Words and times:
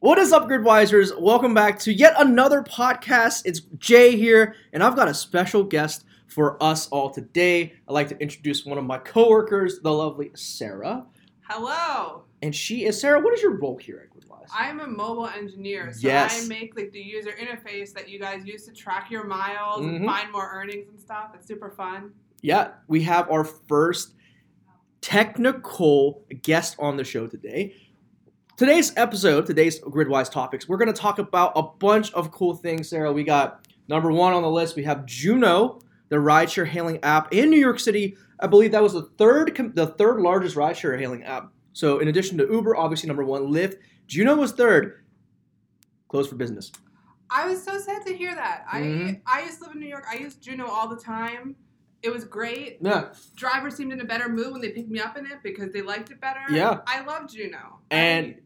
What 0.00 0.18
is 0.18 0.32
up, 0.32 0.48
Gridwisers? 0.48 1.18
Welcome 1.20 1.52
back 1.52 1.78
to 1.80 1.92
yet 1.92 2.14
another 2.18 2.62
podcast. 2.62 3.42
It's 3.44 3.60
Jay 3.78 4.16
here, 4.16 4.54
and 4.72 4.82
I've 4.82 4.96
got 4.96 5.08
a 5.08 5.14
special 5.14 5.62
guest 5.62 6.04
for 6.26 6.62
us 6.62 6.88
all 6.88 7.10
today. 7.10 7.74
I'd 7.86 7.92
like 7.92 8.08
to 8.08 8.18
introduce 8.18 8.64
one 8.64 8.78
of 8.78 8.84
my 8.84 8.98
coworkers, 8.98 9.80
the 9.80 9.92
lovely 9.92 10.30
Sarah. 10.34 11.04
Hello. 11.42 12.22
And 12.40 12.54
she 12.56 12.86
is 12.86 12.98
Sarah. 12.98 13.20
What 13.20 13.34
is 13.34 13.42
your 13.42 13.58
role 13.58 13.76
here 13.76 14.08
at 14.08 14.16
Gridwise? 14.16 14.46
I'm 14.54 14.80
a 14.80 14.86
mobile 14.86 15.26
engineer, 15.26 15.92
so 15.92 16.08
Yes. 16.08 16.44
I 16.46 16.48
make 16.48 16.74
like 16.76 16.92
the 16.92 17.00
user 17.02 17.32
interface 17.32 17.92
that 17.92 18.08
you 18.08 18.18
guys 18.18 18.46
use 18.46 18.64
to 18.66 18.72
track 18.72 19.10
your 19.10 19.24
miles 19.24 19.82
Mhm. 19.82 19.96
and 19.96 20.06
find 20.06 20.32
more 20.32 20.48
earnings 20.50 20.88
and 20.88 20.98
stuff. 20.98 21.32
It's 21.34 21.46
super 21.46 21.70
fun. 21.70 22.12
Yeah, 22.40 22.70
we 22.88 23.02
have 23.02 23.30
our 23.30 23.44
first 23.44 24.14
technical 25.02 26.24
guest 26.42 26.76
on 26.78 26.96
the 26.96 27.04
show 27.04 27.26
today. 27.26 27.74
Today's 28.60 28.92
episode, 28.98 29.46
today's 29.46 29.80
Gridwise 29.80 30.30
topics, 30.30 30.68
we're 30.68 30.76
going 30.76 30.92
to 30.92 31.00
talk 31.00 31.18
about 31.18 31.52
a 31.56 31.62
bunch 31.62 32.12
of 32.12 32.30
cool 32.30 32.54
things, 32.54 32.90
Sarah. 32.90 33.10
We 33.10 33.24
got 33.24 33.66
number 33.88 34.12
one 34.12 34.34
on 34.34 34.42
the 34.42 34.50
list. 34.50 34.76
We 34.76 34.84
have 34.84 35.06
Juno, 35.06 35.78
the 36.10 36.16
rideshare 36.16 36.66
hailing 36.66 37.02
app 37.02 37.32
in 37.32 37.48
New 37.48 37.56
York 37.56 37.80
City. 37.80 38.18
I 38.38 38.48
believe 38.48 38.72
that 38.72 38.82
was 38.82 38.92
the 38.92 39.04
third, 39.16 39.72
the 39.74 39.86
third 39.86 40.20
largest 40.20 40.56
rideshare 40.56 40.98
hailing 41.00 41.24
app. 41.24 41.50
So 41.72 42.00
in 42.00 42.08
addition 42.08 42.36
to 42.36 42.46
Uber, 42.52 42.76
obviously 42.76 43.06
number 43.06 43.24
one, 43.24 43.44
Lyft. 43.46 43.76
Juno 44.06 44.34
was 44.34 44.52
third. 44.52 45.04
Closed 46.08 46.28
for 46.28 46.36
business. 46.36 46.70
I 47.30 47.48
was 47.48 47.64
so 47.64 47.78
sad 47.78 48.04
to 48.04 48.14
hear 48.14 48.34
that. 48.34 48.66
Mhm. 48.70 49.22
I 49.26 49.40
I 49.40 49.44
used 49.44 49.60
to 49.60 49.68
live 49.68 49.74
in 49.74 49.80
New 49.80 49.88
York. 49.88 50.04
I 50.06 50.16
used 50.16 50.42
Juno 50.42 50.66
all 50.66 50.86
the 50.86 51.00
time. 51.00 51.56
It 52.02 52.12
was 52.12 52.24
great. 52.24 52.76
Yeah, 52.82 53.14
Drivers 53.36 53.76
seemed 53.76 53.94
in 53.94 54.02
a 54.02 54.04
better 54.04 54.28
mood 54.28 54.52
when 54.52 54.60
they 54.60 54.70
picked 54.70 54.90
me 54.90 55.00
up 55.00 55.16
in 55.16 55.24
it 55.24 55.38
because 55.42 55.72
they 55.72 55.80
liked 55.80 56.10
it 56.10 56.20
better. 56.20 56.40
Yeah. 56.50 56.80
I 56.86 57.02
love 57.04 57.26
Juno. 57.30 57.78
and 57.90 58.36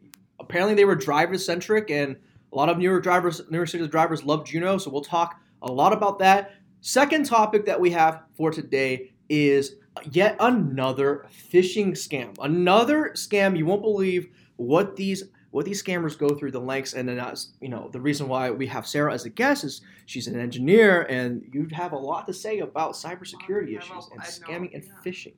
apparently 0.40 0.74
they 0.74 0.84
were 0.84 0.94
driver 0.94 1.38
centric, 1.38 1.90
and 1.90 2.16
a 2.52 2.56
lot 2.56 2.68
of 2.68 2.78
newer 2.78 3.00
drivers, 3.00 3.42
newer 3.50 3.66
City 3.66 3.86
drivers 3.88 4.24
love 4.24 4.44
Juno. 4.44 4.78
So 4.78 4.90
we'll 4.90 5.02
talk 5.02 5.40
a 5.62 5.72
lot 5.72 5.92
about 5.92 6.18
that. 6.20 6.52
Second 6.80 7.26
topic 7.26 7.64
that 7.66 7.80
we 7.80 7.90
have 7.90 8.22
for 8.36 8.50
today 8.50 9.12
is 9.28 9.76
yet 10.10 10.36
another 10.40 11.26
phishing 11.52 11.92
scam. 11.92 12.36
Another 12.40 13.10
scam 13.14 13.56
you 13.56 13.66
won't 13.66 13.82
believe 13.82 14.28
what 14.56 14.96
these 14.96 15.24
what 15.50 15.64
these 15.64 15.80
scammers 15.80 16.18
go 16.18 16.30
through 16.30 16.50
the 16.50 16.60
lengths 16.60 16.94
and 16.94 17.08
then 17.08 17.16
that's 17.16 17.52
you 17.60 17.68
know 17.68 17.88
the 17.92 18.00
reason 18.00 18.26
why 18.26 18.50
we 18.50 18.66
have 18.66 18.86
Sarah 18.86 19.14
as 19.14 19.24
a 19.24 19.30
guest 19.30 19.62
is 19.62 19.82
she's 20.06 20.26
an 20.26 20.38
engineer 20.38 21.02
and 21.02 21.42
you 21.52 21.68
have 21.72 21.92
a 21.92 21.96
lot 21.96 22.26
to 22.26 22.34
say 22.34 22.58
about 22.58 22.94
cybersecurity 22.94 23.78
issues 23.78 24.08
and 24.12 24.20
scamming 24.22 24.74
and 24.74 24.84
phishing. 25.04 25.34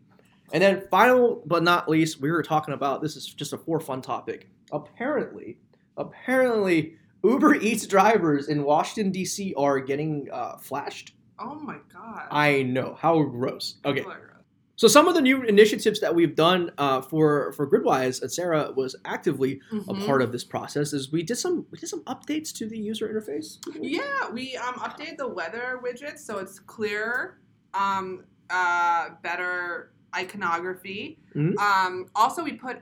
And 0.52 0.62
then 0.62 0.86
final 0.90 1.42
but 1.46 1.62
not 1.62 1.88
least, 1.88 2.20
we 2.20 2.30
were 2.30 2.42
talking 2.42 2.74
about 2.74 3.02
this 3.02 3.16
is 3.16 3.26
just 3.26 3.52
a 3.52 3.58
for 3.58 3.78
fun 3.78 4.00
topic. 4.00 4.48
Apparently, 4.72 5.58
apparently 5.96 6.96
Uber 7.24 7.54
Eats 7.56 7.86
drivers 7.86 8.48
in 8.48 8.62
Washington 8.64 9.12
D.C. 9.12 9.54
are 9.56 9.80
getting 9.80 10.28
uh, 10.32 10.56
flashed. 10.58 11.14
oh 11.38 11.54
my 11.56 11.76
god. 11.92 12.26
I 12.30 12.62
know 12.62 12.96
how 12.98 13.22
gross. 13.24 13.76
Okay, 13.84 14.00
gross. 14.02 14.16
so 14.76 14.88
some 14.88 15.06
of 15.08 15.14
the 15.14 15.20
new 15.20 15.42
initiatives 15.42 16.00
that 16.00 16.14
we've 16.14 16.34
done 16.34 16.70
uh, 16.78 17.00
for 17.00 17.52
for 17.52 17.66
Gridwise, 17.68 18.22
and 18.22 18.30
Sarah 18.32 18.72
was 18.76 18.94
actively 19.04 19.60
a 19.72 19.74
Mhm. 19.76 20.06
part 20.06 20.22
of 20.22 20.32
this 20.32 20.44
process, 20.44 20.92
is 20.92 21.10
we 21.12 21.22
did 21.22 21.36
some 21.36 21.66
we 21.70 21.78
did 21.78 21.88
some 21.88 22.02
updates 22.04 22.54
to 22.58 22.68
the 22.68 22.78
user 22.78 23.08
interface. 23.08 23.58
Yeah, 23.80 24.30
we 24.32 24.56
um, 24.56 24.74
updated 24.74 25.16
the 25.18 25.28
weather 25.28 25.80
widget 25.84 26.18
so 26.18 26.38
it's 26.38 26.58
clearer, 26.60 27.38
um, 27.74 28.24
uh, 28.50 29.10
better 29.22 29.92
iconography. 30.14 31.18
Mhm. 31.34 31.56
Um, 31.58 32.06
also, 32.14 32.42
we 32.44 32.52
put 32.52 32.78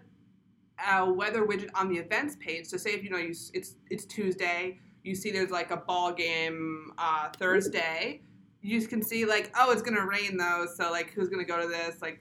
a 0.90 1.10
weather 1.10 1.46
widget 1.46 1.70
on 1.74 1.88
the 1.88 1.96
events 1.96 2.36
page. 2.36 2.66
So, 2.66 2.76
say 2.76 2.90
if 2.90 3.02
you 3.02 3.10
know 3.10 3.18
you 3.18 3.34
it's 3.52 3.76
it's 3.90 4.04
Tuesday, 4.04 4.78
you 5.02 5.14
see 5.14 5.30
there's 5.30 5.50
like 5.50 5.70
a 5.70 5.76
ball 5.76 6.12
game 6.12 6.92
uh, 6.98 7.30
Thursday. 7.38 8.22
You 8.60 8.86
can 8.86 9.02
see 9.02 9.24
like 9.24 9.52
oh 9.56 9.70
it's 9.72 9.82
gonna 9.82 10.06
rain 10.06 10.36
though, 10.36 10.66
so 10.74 10.90
like 10.90 11.10
who's 11.10 11.28
gonna 11.28 11.44
go 11.44 11.60
to 11.60 11.68
this? 11.68 12.00
Like 12.00 12.20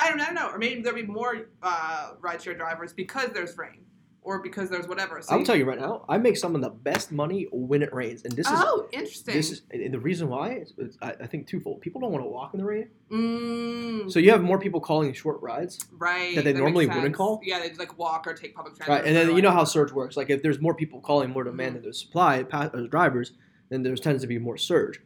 I 0.00 0.10
don't, 0.10 0.20
I 0.20 0.26
don't 0.26 0.34
know, 0.34 0.48
or 0.48 0.58
maybe 0.58 0.82
there'll 0.82 1.00
be 1.00 1.06
more 1.06 1.48
uh, 1.62 2.12
rideshare 2.20 2.56
drivers 2.56 2.92
because 2.92 3.30
there's 3.30 3.56
rain, 3.56 3.84
or 4.24 4.40
because 4.42 4.70
there's 4.70 4.88
whatever. 4.88 5.20
So 5.22 5.36
I'll 5.36 5.44
tell 5.44 5.54
you 5.54 5.66
right 5.66 5.78
now, 5.78 6.04
I 6.08 6.16
make 6.18 6.36
some 6.38 6.54
of 6.54 6.62
the 6.62 6.70
best 6.70 7.12
money 7.12 7.46
when 7.52 7.82
it 7.82 7.92
rains, 7.94 8.24
and 8.24 8.32
this 8.32 8.46
is 8.46 8.52
oh, 8.56 8.88
interesting. 8.90 9.34
this 9.34 9.50
is 9.52 9.62
the 9.70 9.98
reason 9.98 10.28
why 10.28 10.54
is, 10.54 10.72
is 10.78 10.96
I, 11.02 11.10
I 11.20 11.26
think 11.26 11.46
twofold. 11.46 11.82
People 11.82 12.00
don't 12.00 12.10
want 12.10 12.24
to 12.24 12.28
walk 12.28 12.54
in 12.54 12.58
the 12.58 12.64
rain, 12.66 12.88
Mm, 13.12 14.10
so 14.10 14.18
you 14.18 14.30
have 14.30 14.42
more 14.42 14.58
people 14.58 14.80
calling 14.80 15.12
short 15.12 15.40
rides, 15.42 15.78
right. 15.92 16.34
that 16.34 16.42
they 16.44 16.52
makes 16.52 16.60
normally 16.60 16.86
wouldn't 16.86 17.14
call? 17.14 17.40
Yeah, 17.44 17.60
they 17.60 17.72
like 17.74 17.96
walk 17.98 18.26
or 18.26 18.34
take 18.34 18.54
public 18.56 18.74
transit. 18.76 18.92
right? 18.92 19.04
And 19.06 19.14
then 19.14 19.36
you 19.36 19.42
know 19.42 19.50
how 19.52 19.64
surge 19.64 19.92
works. 19.92 20.16
Like 20.16 20.30
if 20.30 20.42
there's 20.42 20.60
more 20.60 20.74
people 20.74 21.00
calling, 21.00 21.30
more 21.30 21.44
demand 21.44 21.70
Mhm. 21.72 21.74
than 21.74 21.82
there's 21.84 22.00
supply, 22.00 22.42
pa- 22.42 22.70
uh, 22.74 22.80
drivers, 22.88 23.32
then 23.68 23.82
there 23.82 23.94
tends 23.96 24.22
to 24.22 24.26
be 24.26 24.38
more 24.38 24.56
surge. 24.56 25.00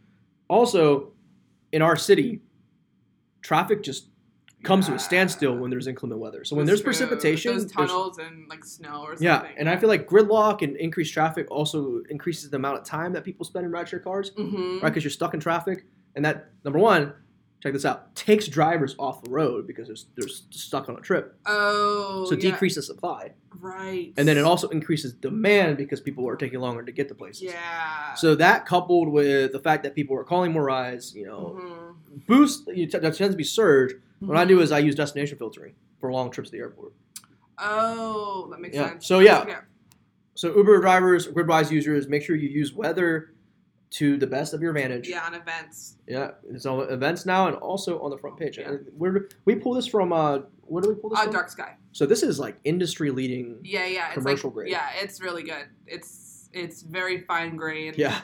Also, 0.49 1.13
in 1.73 1.83
our 1.83 1.97
city, 1.97 2.41
traffic 3.43 3.83
just 3.83 4.09
comes 4.65 4.87
to 4.87 4.95
a 4.95 4.99
standstill 4.99 5.57
when 5.57 5.71
there's 5.71 5.87
inclement 5.87 6.21
weather. 6.21 6.45
So 6.45 6.57
when 6.57 6.67
That's 6.67 6.83
there's 6.83 6.97
true. 6.99 7.07
precipitation, 7.07 7.57
there's- 7.57 7.71
tunnels 7.71 8.19
and 8.19 8.49
like 8.49 8.65
snow 8.65 9.03
or 9.03 9.11
something. 9.11 9.25
yeah, 9.25 9.47
and 9.57 9.69
I 9.69 9.77
feel 9.77 9.89
like 9.89 10.09
gridlock 10.09 10.63
and 10.63 10.77
increased 10.77 11.13
traffic 11.15 11.47
also 11.51 12.03
increases 12.11 12.51
the 12.51 12.57
amount 12.57 12.79
of 12.79 12.85
time 12.85 13.13
that 13.13 13.25
people 13.25 13.45
spend 13.47 13.65
in 13.67 13.73
rideshare 13.73 14.03
cars, 14.03 14.31
hmm 14.37 14.79
right? 14.83 14.91
Because 14.91 15.05
you're 15.05 15.11
stuck 15.13 15.33
in 15.35 15.41
traffic, 15.41 15.85
and 16.17 16.25
that 16.25 16.51
number 16.65 16.79
one, 16.81 17.13
check 17.63 17.73
this 17.73 17.85
out, 17.85 18.15
takes 18.15 18.47
drivers 18.49 18.95
off 18.99 19.23
the 19.23 19.31
road 19.31 19.67
because 19.67 19.87
they're, 19.89 19.97
they're 20.17 20.29
stuck 20.51 20.89
on 20.89 20.97
a 20.97 21.01
trip. 21.01 21.37
Oh, 21.47 22.25
So 22.29 22.35
yeah. 22.35 22.51
decrease 22.53 22.75
the 22.77 22.83
supply, 22.83 23.33
Right. 23.61 24.13
and 24.17 24.27
then 24.27 24.37
it 24.39 24.45
also 24.45 24.69
increases 24.69 25.13
demand 25.13 25.77
because 25.77 26.01
people 26.01 26.29
are 26.29 26.37
taking 26.37 26.59
longer 26.61 26.83
to 26.83 26.93
get 26.93 27.09
to 27.09 27.15
places. 27.15 27.43
Yeah. 27.43 28.15
So 28.15 28.35
that 28.37 28.67
coupled 28.67 29.09
with 29.09 29.53
the 29.53 29.59
fact 29.61 29.83
that 29.85 29.95
people 29.95 30.17
are 30.17 30.25
calling 30.25 30.53
more 30.53 30.65
rides, 30.65 31.15
you 31.15 31.27
know, 31.27 31.61
Mhm. 31.61 32.27
boost. 32.27 32.67
You 32.69 32.87
t- 32.87 32.99
that 32.99 33.15
tends 33.15 33.35
to 33.35 33.37
be 33.37 33.45
surge. 33.45 33.95
What 34.21 34.37
I 34.37 34.45
do 34.45 34.61
is 34.61 34.73
I 34.73 34.79
use 34.81 34.95
destination 34.95 35.39
filtering 35.39 35.75
for 36.01 36.11
long 36.13 36.31
trips 36.31 36.51
to 36.51 36.57
the 36.57 36.63
airport. 36.63 36.93
Oh, 37.59 38.49
that 38.51 38.61
makes 38.61 38.75
Yeah. 38.77 38.91
sense. 38.91 39.07
So, 39.07 39.19
yeah. 39.21 39.61
So 40.35 40.55
Uber 40.57 40.81
drivers, 40.81 41.27
Gridwise 41.29 41.71
users, 41.71 42.09
make 42.09 42.23
sure 42.23 42.37
you 42.37 42.49
use 42.49 42.73
weather 42.73 43.35
to 43.91 44.17
the 44.19 44.27
best 44.27 44.55
of 44.55 44.61
your 44.61 44.71
advantage. 44.71 45.09
Yeah, 45.09 45.25
on 45.25 45.35
events. 45.35 45.97
Yeah, 46.07 46.33
it's 46.51 46.67
on 46.67 46.89
events 46.91 47.27
now 47.27 47.49
and 47.49 47.57
also 47.57 48.01
on 48.01 48.11
the 48.11 48.19
front 48.19 48.37
page. 48.39 48.59
Yeah. 48.59 48.73
Where 48.97 49.29
we 49.47 49.57
pull 49.57 49.73
this 49.75 49.87
from? 49.87 50.13
Uh, 50.13 50.41
where 50.63 50.83
do 50.83 50.91
we 50.91 50.95
pull 50.95 51.11
this 51.11 51.19
Uh, 51.19 51.25
from? 51.25 51.33
Dark 51.33 51.49
Sky. 51.49 51.75
So 51.93 52.07
this 52.07 52.23
is 52.23 52.39
like 52.39 52.57
industry 52.65 53.11
leading. 53.11 53.59
Yeah, 53.65 53.87
yeah. 53.87 54.07
It's 54.09 54.15
Commercial 54.15 54.51
like, 54.51 54.55
grade. 54.55 54.71
Yeah, 54.71 54.91
it's 55.01 55.21
really 55.21 55.43
good. 55.43 55.67
It's 55.87 56.51
it's 56.53 56.83
very 56.83 57.23
fine 57.23 57.57
grained. 57.57 57.97
Yeah. 57.97 58.21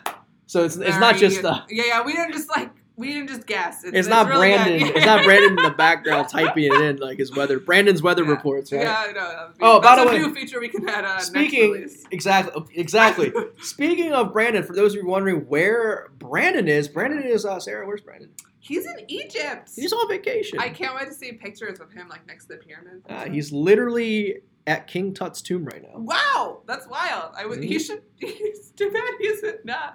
So 0.46 0.64
it's, 0.64 0.76
it's 0.76 0.98
not 0.98 1.16
just 1.16 1.44
uh, 1.44 1.62
Yeah, 1.70 1.84
yeah. 1.86 2.02
We 2.04 2.12
don't 2.12 2.32
just 2.32 2.48
like 2.50 2.70
we 2.96 3.12
didn't 3.12 3.28
just 3.28 3.46
guess. 3.46 3.82
it's, 3.84 4.06
not 4.08 4.28
really. 4.28 4.50
Brandon. 4.52 4.80
Yeah. 4.80 4.92
It's 4.94 5.06
not 5.06 5.24
Brandon 5.24 5.58
in 5.58 5.64
the 5.64 5.70
background 5.76 6.28
typing 6.28 6.64
it 6.64 6.72
in 6.72 6.96
like 6.98 7.18
his 7.18 7.34
weather. 7.34 7.58
Brandon's 7.58 8.02
weather 8.02 8.22
Yeah. 8.24 8.30
reports, 8.30 8.72
right? 8.72 8.82
Yeah, 8.82 9.04
I 9.08 9.12
know. 9.12 9.28
that 9.28 9.48
would 9.48 9.58
be- 9.58 9.64
Oh, 9.64 9.80
by 9.80 9.96
that's 9.96 10.02
the 10.02 10.08
a 10.08 10.12
way, 10.12 10.26
new 10.26 10.34
feature 10.34 10.60
we 10.60 10.68
can 10.68 10.88
add 10.88 11.04
on 11.04 11.20
Speaking 11.20 11.80
next 11.80 12.06
exactly, 12.12 12.62
exactly. 12.74 13.32
Speaking 13.62 14.12
of 14.12 14.32
Brandon, 14.32 14.62
for 14.62 14.74
those 14.74 14.92
of 14.94 15.02
you 15.02 15.06
wondering 15.08 15.40
where 15.48 16.08
Brandon 16.18 16.68
is, 16.68 16.86
Brandon 16.88 17.22
is 17.24 17.44
uh, 17.44 17.58
Sarah. 17.58 17.86
Where's 17.86 18.00
Brandon? 18.00 18.30
He's 18.60 18.86
in 18.86 18.94
Egypt. 19.08 19.70
He's 19.76 19.92
on 19.92 20.08
vacation. 20.08 20.58
I 20.58 20.70
can't 20.70 20.94
wait 20.94 21.06
to 21.08 21.12
see 21.14 21.32
pictures 21.32 21.80
of 21.80 21.92
him 21.92 22.08
like 22.08 22.26
next 22.26 22.46
to 22.46 22.54
the 22.54 22.56
pyramids. 22.58 23.04
Uh, 23.08 23.26
he's 23.28 23.52
literally 23.52 24.36
at 24.66 24.86
King 24.86 25.12
Tut's 25.12 25.42
tomb 25.42 25.66
right 25.66 25.82
now. 25.82 25.98
Wow, 25.98 26.62
that's 26.66 26.86
wild. 26.86 27.34
I 27.36 27.44
would. 27.44 27.62
He 27.62 27.78
should. 27.78 28.00
He's 28.16 28.70
too 28.74 28.90
bad 28.90 29.12
he 29.20 29.26
isn't. 29.26 29.64
Nah, 29.66 29.90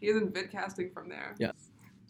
he 0.00 0.08
isn't 0.08 0.34
vidcasting 0.34 0.92
from 0.92 1.08
there. 1.08 1.34
Yeah. 1.38 1.52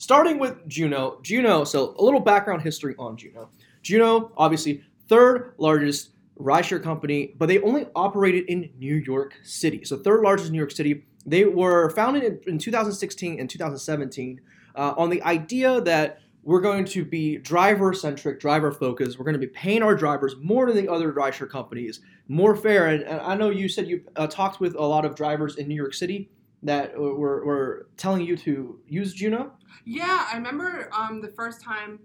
Starting 0.01 0.39
with 0.39 0.67
Juno. 0.67 1.19
Juno, 1.21 1.63
so 1.63 1.95
a 1.99 2.03
little 2.03 2.21
background 2.21 2.63
history 2.63 2.95
on 2.99 3.19
Juno. 3.19 3.51
Juno, 3.83 4.33
obviously, 4.35 4.83
third 5.09 5.53
largest 5.59 6.13
rideshare 6.39 6.83
company, 6.83 7.35
but 7.37 7.51
they 7.51 7.61
only 7.61 7.87
operated 7.95 8.47
in 8.47 8.71
New 8.79 8.95
York 8.95 9.35
City. 9.43 9.85
So, 9.85 9.99
third 9.99 10.23
largest 10.23 10.47
in 10.47 10.53
New 10.53 10.59
York 10.59 10.71
City. 10.71 11.05
They 11.27 11.45
were 11.45 11.91
founded 11.91 12.25
in, 12.25 12.41
in 12.47 12.59
2016 12.59 13.39
and 13.39 13.51
2017 13.51 14.41
uh, 14.75 14.95
on 14.97 15.11
the 15.11 15.23
idea 15.23 15.83
that 15.83 16.21
we're 16.45 16.63
going 16.63 16.87
to 16.87 17.05
be 17.05 17.37
driver 17.37 17.93
centric, 17.93 18.41
driver 18.41 18.73
focused. 18.73 19.19
We're 19.19 19.27
going 19.27 19.39
to 19.39 19.47
be 19.47 19.49
paying 19.49 19.83
our 19.83 19.95
drivers 19.95 20.35
more 20.41 20.73
than 20.73 20.83
the 20.83 20.91
other 20.91 21.13
rideshare 21.13 21.51
companies, 21.51 22.01
more 22.27 22.57
fair. 22.57 22.87
And, 22.87 23.03
and 23.03 23.21
I 23.21 23.35
know 23.35 23.51
you 23.51 23.69
said 23.69 23.87
you 23.87 24.03
uh, 24.17 24.29
talked 24.29 24.61
with 24.61 24.77
a 24.77 24.83
lot 24.83 25.05
of 25.05 25.15
drivers 25.15 25.57
in 25.57 25.69
New 25.69 25.75
York 25.75 25.93
City 25.93 26.31
that 26.63 26.99
were, 26.99 27.45
were 27.45 27.89
telling 27.97 28.25
you 28.27 28.37
to 28.37 28.81
use 28.87 29.15
Juno. 29.15 29.53
Yeah, 29.85 30.27
I 30.31 30.37
remember 30.37 30.91
um, 30.93 31.21
the 31.21 31.29
first 31.29 31.63
time. 31.63 32.01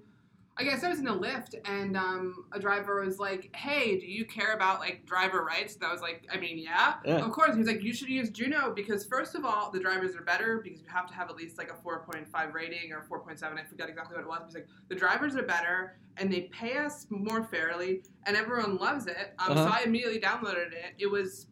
I 0.57 0.63
guess 0.63 0.85
I 0.85 0.89
was 0.89 0.99
in 0.99 1.07
a 1.09 1.13
Lyft 1.13 1.55
and 1.65 1.97
um, 1.97 2.45
a 2.53 2.59
driver 2.61 3.03
was 3.03 3.19
like, 3.19 3.53
"Hey, 3.53 3.99
do 3.99 4.05
you 4.05 4.23
care 4.23 4.53
about 4.53 4.79
like 4.79 5.05
driver 5.05 5.43
rights?" 5.43 5.75
And 5.75 5.83
I 5.83 5.91
was 5.91 5.99
like, 5.99 6.25
"I 6.31 6.37
mean, 6.37 6.57
yeah, 6.57 6.93
Yeah. 7.03 7.25
of 7.25 7.29
course." 7.33 7.57
He's 7.57 7.67
like, 7.67 7.83
"You 7.83 7.93
should 7.93 8.07
use 8.07 8.29
Juno 8.29 8.71
because 8.73 9.05
first 9.05 9.35
of 9.35 9.43
all, 9.43 9.69
the 9.69 9.81
drivers 9.81 10.15
are 10.15 10.21
better 10.21 10.61
because 10.63 10.79
you 10.81 10.87
have 10.87 11.07
to 11.07 11.13
have 11.13 11.29
at 11.29 11.35
least 11.35 11.57
like 11.57 11.69
a 11.69 11.73
4.5 11.73 12.53
rating 12.53 12.93
or 12.93 13.01
4.7. 13.03 13.59
I 13.59 13.65
forget 13.65 13.89
exactly 13.89 14.15
what 14.15 14.23
it 14.23 14.29
was. 14.29 14.43
He's 14.45 14.55
like, 14.55 14.67
the 14.87 14.95
drivers 14.95 15.35
are 15.35 15.43
better 15.43 15.97
and 16.15 16.31
they 16.31 16.43
pay 16.43 16.77
us 16.77 17.05
more 17.09 17.43
fairly, 17.43 18.03
and 18.25 18.37
everyone 18.37 18.77
loves 18.77 19.07
it. 19.07 19.33
Um, 19.39 19.57
So 19.57 19.63
Uh-huh. 19.63 19.79
I 19.81 19.83
immediately 19.83 20.21
downloaded 20.21 20.71
it. 20.71 20.93
It 20.97 21.07
was 21.07 21.47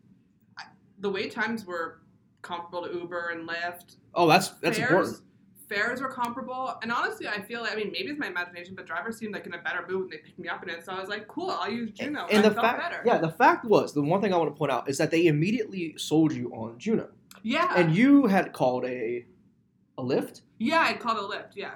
the 0.99 1.09
wait 1.09 1.31
times 1.33 1.65
were 1.65 2.02
comparable 2.43 2.83
to 2.87 2.93
Uber 2.93 3.29
and 3.29 3.49
Lyft. 3.49 3.95
Oh, 4.13 4.27
that's 4.27 4.49
that's 4.61 4.77
fares, 4.77 4.89
important. 4.91 5.17
Fares 5.67 6.01
were 6.01 6.09
comparable, 6.09 6.77
and 6.83 6.91
honestly, 6.91 7.27
I 7.27 7.41
feel. 7.41 7.61
like 7.61 7.71
I 7.71 7.75
mean, 7.75 7.91
maybe 7.91 8.09
it's 8.09 8.19
my 8.19 8.27
imagination, 8.27 8.75
but 8.75 8.85
drivers 8.85 9.17
seemed 9.17 9.33
like 9.33 9.47
in 9.47 9.55
a 9.55 9.57
better 9.57 9.83
mood 9.89 10.01
when 10.01 10.09
they 10.09 10.17
picked 10.17 10.37
me 10.37 10.47
up 10.47 10.61
in 10.61 10.69
it. 10.69 10.85
So 10.85 10.91
I 10.91 10.99
was 10.99 11.09
like, 11.09 11.27
"Cool, 11.27 11.49
I'll 11.49 11.71
use 11.71 11.89
Juno." 11.91 12.27
And 12.29 12.45
I 12.45 12.49
the 12.49 12.53
fact, 12.55 12.79
better. 12.79 13.01
yeah, 13.05 13.17
the 13.17 13.31
fact 13.31 13.65
was 13.65 13.93
the 13.93 14.01
one 14.03 14.21
thing 14.21 14.33
I 14.33 14.37
want 14.37 14.53
to 14.53 14.57
point 14.57 14.71
out 14.71 14.87
is 14.87 14.99
that 14.99 15.09
they 15.09 15.25
immediately 15.25 15.95
sold 15.97 16.31
you 16.33 16.51
on 16.53 16.77
Juno, 16.77 17.09
yeah, 17.41 17.73
and 17.75 17.95
you 17.95 18.27
had 18.27 18.53
called 18.53 18.85
a 18.85 19.25
a 19.97 20.03
Lyft. 20.03 20.41
yeah. 20.59 20.81
I 20.81 20.93
called 20.93 21.17
a 21.17 21.35
Lyft. 21.35 21.51
Yeah, 21.55 21.71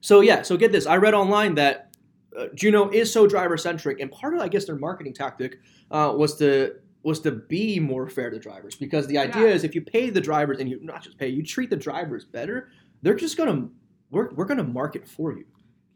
So 0.00 0.20
yeah, 0.20 0.42
so 0.42 0.56
get 0.56 0.70
this. 0.72 0.86
I 0.86 0.96
read 0.96 1.14
online 1.14 1.54
that 1.54 1.94
uh, 2.36 2.46
Juno 2.54 2.90
is 2.90 3.12
so 3.12 3.26
driver 3.26 3.56
centric, 3.56 4.00
and 4.00 4.10
part 4.12 4.34
of 4.34 4.40
I 4.40 4.48
guess 4.48 4.66
their 4.66 4.76
marketing 4.76 5.14
tactic 5.14 5.58
uh, 5.90 6.12
was 6.16 6.36
to 6.38 6.74
was 7.02 7.20
to 7.20 7.30
be 7.32 7.80
more 7.80 8.08
fair 8.08 8.28
to 8.30 8.38
drivers 8.38 8.74
because 8.76 9.06
the 9.06 9.16
idea 9.18 9.46
Yeah. 9.48 9.54
is 9.54 9.64
if 9.64 9.74
you 9.74 9.80
pay 9.80 10.10
the 10.10 10.20
drivers 10.20 10.58
and 10.58 10.68
you 10.68 10.78
not 10.82 11.02
just 11.02 11.16
pay, 11.18 11.28
you 11.28 11.42
treat 11.42 11.70
the 11.70 11.76
drivers 11.76 12.24
better, 12.24 12.68
they're 13.02 13.14
just 13.14 13.36
gonna 13.36 13.68
we're, 14.10 14.30
we're 14.34 14.44
gonna 14.44 14.64
market 14.64 15.06
for 15.06 15.32
you. 15.32 15.44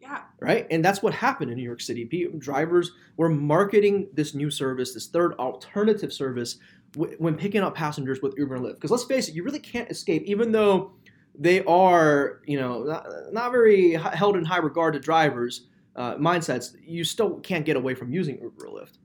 yeah, 0.00 0.22
right? 0.40 0.66
And 0.70 0.84
that's 0.84 1.02
what 1.02 1.12
happened 1.14 1.50
in 1.50 1.56
New 1.56 1.64
York 1.64 1.80
City. 1.80 2.04
Pe- 2.04 2.38
Drivers 2.38 2.92
were 3.16 3.28
marketing 3.28 4.08
this 4.14 4.34
new 4.34 4.50
service, 4.50 4.94
this 4.94 5.06
third 5.08 5.32
alternative 5.34 6.12
service, 6.12 6.58
w- 6.92 7.16
when 7.18 7.34
picking 7.34 7.62
up 7.62 7.74
passengers 7.74 8.20
with 8.22 8.34
Uber 8.38 8.54
and 8.56 8.64
Lyft. 8.64 8.74
Because 8.74 8.90
let's 8.92 9.04
face 9.04 9.28
it, 9.28 9.34
you 9.34 9.42
really 9.42 9.58
can't 9.58 9.90
escape, 9.90 10.22
even 10.26 10.52
though 10.52 10.92
they 11.36 11.64
are, 11.64 12.40
you 12.46 12.58
know, 12.60 12.84
not, 12.84 13.06
not 13.32 13.50
very 13.50 13.94
held 13.94 14.36
in 14.36 14.44
high 14.44 14.58
regard 14.58 14.92
to 14.94 15.00
drivers' 15.00 15.66
uh, 15.96 16.14
mindsets. 16.16 16.76
You 16.86 17.02
still 17.02 17.40
can't 17.40 17.64
get 17.64 17.76
away 17.76 17.94
from 17.94 18.12
using 18.12 18.38
Uber 18.40 18.66
or 18.68 18.80
Lyft. 18.82 18.98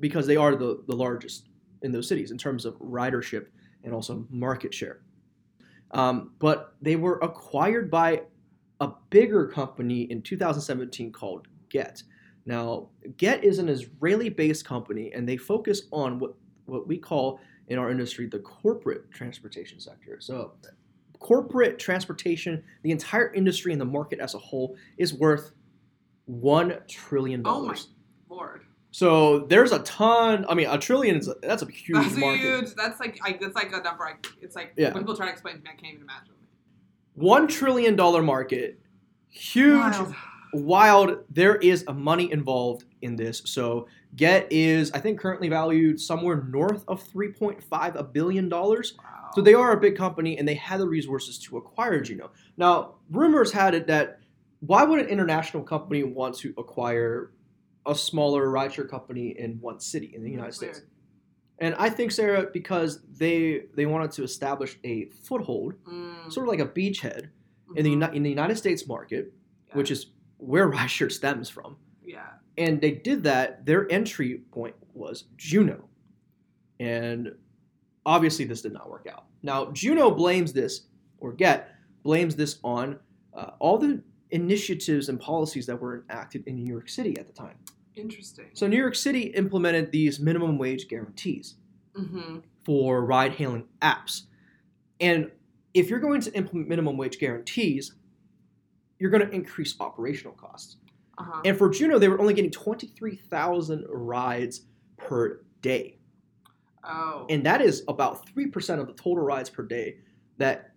Because 0.00 0.26
they 0.26 0.36
are 0.36 0.56
the, 0.56 0.82
the 0.86 0.94
largest 0.94 1.48
in 1.82 1.92
those 1.92 2.08
cities 2.08 2.30
in 2.30 2.38
terms 2.38 2.64
of 2.64 2.74
ridership 2.78 3.46
and 3.84 3.92
also 3.92 4.26
market 4.30 4.72
share. 4.72 5.02
Um, 5.90 6.32
but 6.38 6.74
they 6.80 6.96
were 6.96 7.18
acquired 7.18 7.90
by 7.90 8.22
a 8.80 8.90
bigger 9.10 9.46
company 9.46 10.02
in 10.02 10.22
2017 10.22 11.12
called 11.12 11.46
Gett. 11.68 12.02
Now, 12.46 12.88
Gett 13.16 13.44
is 13.44 13.58
an 13.58 13.68
Israeli 13.68 14.28
based 14.28 14.64
company 14.64 15.12
and 15.14 15.28
they 15.28 15.36
focus 15.36 15.82
on 15.92 16.18
what, 16.18 16.34
what 16.64 16.88
we 16.88 16.98
call 16.98 17.40
in 17.68 17.78
our 17.78 17.90
industry 17.90 18.26
the 18.26 18.40
corporate 18.40 19.10
transportation 19.10 19.78
sector. 19.78 20.18
So, 20.20 20.54
corporate 21.20 21.78
transportation, 21.78 22.64
the 22.82 22.90
entire 22.90 23.32
industry 23.32 23.72
and 23.72 23.80
the 23.80 23.86
market 23.86 24.18
as 24.18 24.34
a 24.34 24.38
whole 24.38 24.76
is 24.98 25.14
worth 25.14 25.52
$1 26.28 26.88
trillion. 26.88 27.42
Oh 27.44 27.66
my 27.66 27.76
So 28.92 29.40
there's 29.40 29.72
a 29.72 29.78
ton. 29.80 30.44
I 30.48 30.54
mean, 30.54 30.68
a 30.68 30.78
trillion 30.78 31.16
is 31.16 31.26
a, 31.26 31.34
that's 31.42 31.62
a 31.62 31.66
huge 31.66 31.96
that's 32.04 32.16
market. 32.16 32.40
huge. 32.40 32.74
That's 32.74 33.00
like 33.00 33.18
I, 33.24 33.38
that's 33.40 33.54
like 33.56 33.72
a 33.72 33.80
number. 33.82 34.04
I, 34.06 34.14
it's 34.40 34.54
like 34.54 34.74
Yeah. 34.76 34.92
when 34.92 35.02
people 35.02 35.16
try 35.16 35.26
to 35.26 35.32
explain 35.32 35.56
to 35.56 35.62
me, 35.62 35.70
I 35.70 35.72
can't 35.74 35.94
even 35.94 36.02
imagine. 36.02 36.34
One 37.14 37.48
trillion 37.48 37.96
dollar 37.96 38.22
market, 38.22 38.78
huge, 39.30 39.80
Wild. 39.96 40.14
wild. 40.52 41.18
There 41.30 41.56
is 41.56 41.84
a 41.88 41.92
money 41.94 42.30
involved 42.30 42.84
in 43.00 43.16
this. 43.16 43.42
So 43.46 43.88
Gett 44.14 44.46
is, 44.50 44.90
I 44.92 44.98
think, 45.00 45.18
currently 45.18 45.48
valued 45.48 45.98
somewhere 46.00 46.44
north 46.48 46.84
of 46.86 47.02
three 47.02 47.32
point 47.32 47.62
five 47.62 47.96
a 47.96 48.02
billion 48.04 48.48
dollars. 48.50 48.94
Wow. 48.98 49.30
So 49.34 49.40
they 49.40 49.54
are 49.54 49.72
a 49.72 49.80
big 49.80 49.96
company, 49.96 50.36
and 50.36 50.46
they 50.46 50.54
had 50.54 50.80
the 50.80 50.86
resources 50.86 51.38
to 51.38 51.56
acquire 51.56 52.00
Juno. 52.02 52.30
Now, 52.58 52.96
rumors 53.10 53.50
had 53.52 53.74
it 53.74 53.86
that 53.86 54.18
why 54.60 54.84
would 54.84 55.00
an 55.00 55.06
international 55.08 55.62
company 55.62 56.02
want 56.04 56.34
to 56.36 56.52
acquire 56.58 57.30
a 57.86 57.94
smaller 57.94 58.46
rideshare 58.48 58.88
company 58.88 59.34
in 59.38 59.58
one 59.60 59.80
city 59.80 60.12
in 60.14 60.22
the 60.22 60.30
United 60.30 60.48
That's 60.48 60.56
States? 60.56 60.78
weird. 60.80 60.88
And 61.58 61.74
I 61.76 61.90
think 61.90 62.10
Sarah, 62.12 62.48
because 62.52 63.02
they 63.18 63.66
they 63.74 63.86
wanted 63.86 64.10
to 64.12 64.22
establish 64.24 64.78
a 64.84 65.06
foothold, 65.22 65.74
Mm, 65.84 66.32
sort 66.32 66.46
of 66.46 66.50
like 66.50 66.60
a 66.60 66.66
beachhead 66.66 67.28
in 67.76 67.84
the 67.84 67.90
mhm. 67.94 68.14
In 68.14 68.22
the 68.22 68.30
United 68.30 68.56
States 68.56 68.86
market, 68.86 69.32
Yeah. 69.68 69.76
which 69.76 69.90
is 69.90 70.06
where 70.38 70.70
rideshare 70.76 71.10
stems 71.12 71.48
from. 71.48 71.76
yeah. 72.04 72.30
And 72.58 72.80
they 72.82 72.90
did 72.92 73.22
that. 73.24 73.64
Their 73.64 73.90
entry 73.90 74.42
point 74.50 74.74
was 74.92 75.24
Juno, 75.38 75.88
and 76.80 77.34
obviously 78.04 78.44
this 78.44 78.60
did 78.62 78.72
not 78.72 78.90
work 78.90 79.06
out. 79.10 79.24
Now 79.42 79.70
Juno 79.72 80.10
blames 80.10 80.52
this, 80.52 80.82
or 81.18 81.32
Gett 81.32 81.70
blames 82.02 82.36
this 82.36 82.58
on 82.64 82.98
uh, 83.34 83.52
all 83.58 83.78
the 83.78 84.02
initiatives 84.32 85.08
and 85.08 85.20
policies 85.20 85.66
that 85.66 85.80
were 85.80 86.04
enacted 86.10 86.46
in 86.46 86.56
New 86.56 86.66
York 86.70 86.88
City 86.88 87.16
at 87.18 87.26
the 87.28 87.32
time. 87.32 87.56
Interesting. 87.94 88.46
So 88.54 88.66
New 88.66 88.78
York 88.78 88.96
City 88.96 89.22
implemented 89.34 89.92
these 89.92 90.18
minimum 90.18 90.58
wage 90.58 90.88
guarantees. 90.88 91.54
Mm-hmm. 91.94 92.38
for 92.64 93.04
ride 93.04 93.32
hailing 93.32 93.66
apps. 93.82 94.22
And 94.98 95.30
if 95.74 95.90
you're 95.90 95.98
going 95.98 96.22
to 96.22 96.32
implement 96.34 96.70
minimum 96.70 96.96
wage 96.96 97.18
guarantees, 97.18 97.92
you're 98.98 99.10
going 99.10 99.26
to 99.26 99.30
increase 99.30 99.74
operational 99.78 100.32
costs. 100.32 100.76
Uh-huh. 101.18 101.42
And 101.44 101.58
for 101.58 101.68
Juno, 101.68 101.98
they 101.98 102.08
were 102.08 102.18
only 102.18 102.32
getting 102.32 102.50
23,000 102.50 103.84
rides 103.90 104.62
per 104.96 105.42
day. 105.60 105.98
oh. 106.82 107.26
And 107.28 107.44
that 107.44 107.60
is 107.60 107.84
about 107.88 108.26
3% 108.34 108.80
of 108.80 108.86
the 108.86 108.94
total 108.94 109.22
rides 109.22 109.50
per 109.50 109.64
day 109.64 109.96
that 110.38 110.71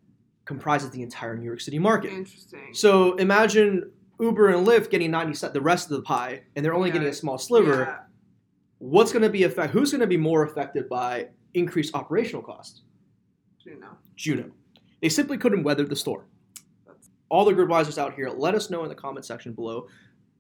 comprises 0.45 0.89
the 0.92 1.01
entire 1.01 1.36
New 1.36 1.45
York 1.45 1.59
City 1.62 1.80
market. 1.80 2.12
Interesting. 2.13 2.74
So 2.74 3.15
imagine 3.15 3.92
Uber 4.19 4.50
and 4.50 4.65
Lyft 4.65 4.89
getting 4.89 5.12
90 5.12 5.33
cent 5.33 5.53
the 5.53 5.62
rest 5.62 5.89
of 5.92 5.97
the 5.97 6.03
pie 6.03 6.44
and 6.56 6.63
they're 6.63 6.74
only 6.74 6.89
Yeah. 6.89 6.94
getting 6.94 7.07
a 7.09 7.13
small 7.13 7.38
sliver. 7.38 7.81
Yeah. 7.81 8.00
What's 8.77 9.12
going 9.12 9.24
to 9.24 9.30
be 9.30 9.44
affect 9.44 9.74
who's 9.74 9.92
going 9.92 10.01
to 10.01 10.07
be 10.07 10.18
more 10.18 10.44
affected 10.44 10.88
by 10.88 11.30
increased 11.53 11.95
operational 11.95 12.42
costs? 12.44 12.83
Juno. 13.63 13.97
Juno. 14.15 14.51
They 15.01 15.09
simply 15.09 15.38
couldn't 15.38 15.63
weather 15.63 15.83
the 15.86 15.95
storm. 15.95 16.25
That's- 16.86 17.09
All 17.30 17.45
the 17.45 17.53
Gridwisers 17.53 17.98
out 17.98 18.13
here, 18.13 18.30
let 18.30 18.53
us 18.56 18.69
know 18.69 18.83
in 18.83 18.89
the 18.89 18.95
comment 18.95 19.25
section 19.25 19.53
below. 19.53 19.88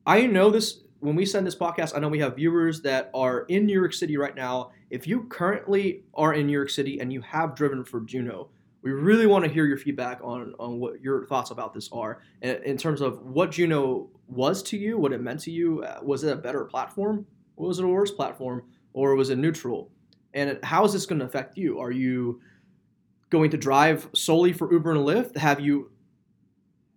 I 0.05 0.27
know 0.27 0.49
this 0.51 0.81
when 0.99 1.15
we 1.15 1.25
send 1.25 1.45
this 1.45 1.55
podcast, 1.55 1.95
I 1.95 1.99
know 1.99 2.07
we 2.07 2.19
have 2.19 2.35
viewers 2.35 2.81
that 2.81 3.09
are 3.13 3.41
in 3.47 3.65
New 3.65 3.73
York 3.73 3.93
City 3.93 4.17
right 4.17 4.35
now. 4.35 4.71
If 4.89 5.07
you 5.07 5.23
currently 5.23 6.03
are 6.13 6.33
in 6.33 6.47
New 6.47 6.53
York 6.53 6.69
City 6.69 6.99
and 6.99 7.11
you 7.11 7.21
have 7.21 7.53
driven 7.55 7.83
for 7.83 7.99
Juno, 8.01 8.49
we 8.85 8.91
really 8.91 9.25
want 9.25 9.43
to 9.43 9.49
hear 9.49 9.65
your 9.65 9.77
feedback 9.77 10.19
on, 10.23 10.53
on 10.59 10.79
what 10.79 11.01
your 11.01 11.25
thoughts 11.25 11.49
about 11.49 11.73
this 11.73 11.89
are 11.91 12.21
in, 12.43 12.61
in 12.63 12.77
terms 12.77 13.01
of 13.01 13.19
what 13.23 13.49
Juno 13.49 14.11
was 14.27 14.61
to 14.61 14.77
you, 14.77 14.99
what 14.99 15.11
it 15.11 15.21
meant 15.21 15.39
to 15.41 15.51
you. 15.51 15.83
Uh, 15.83 15.97
was 16.03 16.23
it 16.23 16.31
a 16.31 16.35
better 16.35 16.63
platform? 16.65 17.25
Was 17.55 17.79
it 17.79 17.85
a 17.85 17.87
worse 17.87 18.11
platform? 18.11 18.61
Or 18.93 19.15
was 19.15 19.31
it 19.31 19.39
neutral? 19.39 19.89
And 20.35 20.59
how 20.63 20.85
is 20.85 20.93
this 20.93 21.07
going 21.07 21.17
to 21.17 21.25
affect 21.25 21.57
you? 21.57 21.79
Are 21.79 21.89
you 21.89 22.39
going 23.31 23.49
to 23.49 23.57
drive 23.57 24.07
solely 24.13 24.53
for 24.53 24.71
Uber 24.71 24.91
and 24.91 24.99
Lyft? 24.99 25.35
Have 25.35 25.59
you 25.59 25.89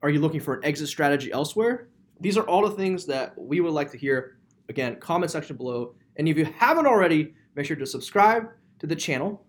are 0.03 0.11
you 0.11 0.21
looking 0.21 0.41
for 0.41 0.55
an 0.55 0.65
exit 0.65 0.89
strategy 0.89 1.33
elsewhere? 1.33 1.89
These 2.21 2.37
are 2.37 2.47
all 2.47 2.69
the 2.69 2.77
things 2.77 3.07
that 3.07 3.33
we 3.37 3.61
would 3.61 3.73
like 3.73 3.91
to 3.93 3.99
hear. 3.99 4.37
Again, 4.69 4.97
comment 5.01 5.33
section 5.33 5.57
below. 5.57 5.95
And 6.17 6.29
if 6.29 6.37
you 6.37 6.45
haven't 6.45 6.87
already, 6.87 7.35
make 7.55 7.65
sure 7.65 7.77
to 7.77 7.87
subscribe 7.87 8.51
to 8.79 8.87
the 8.87 8.95
channel. 8.95 9.47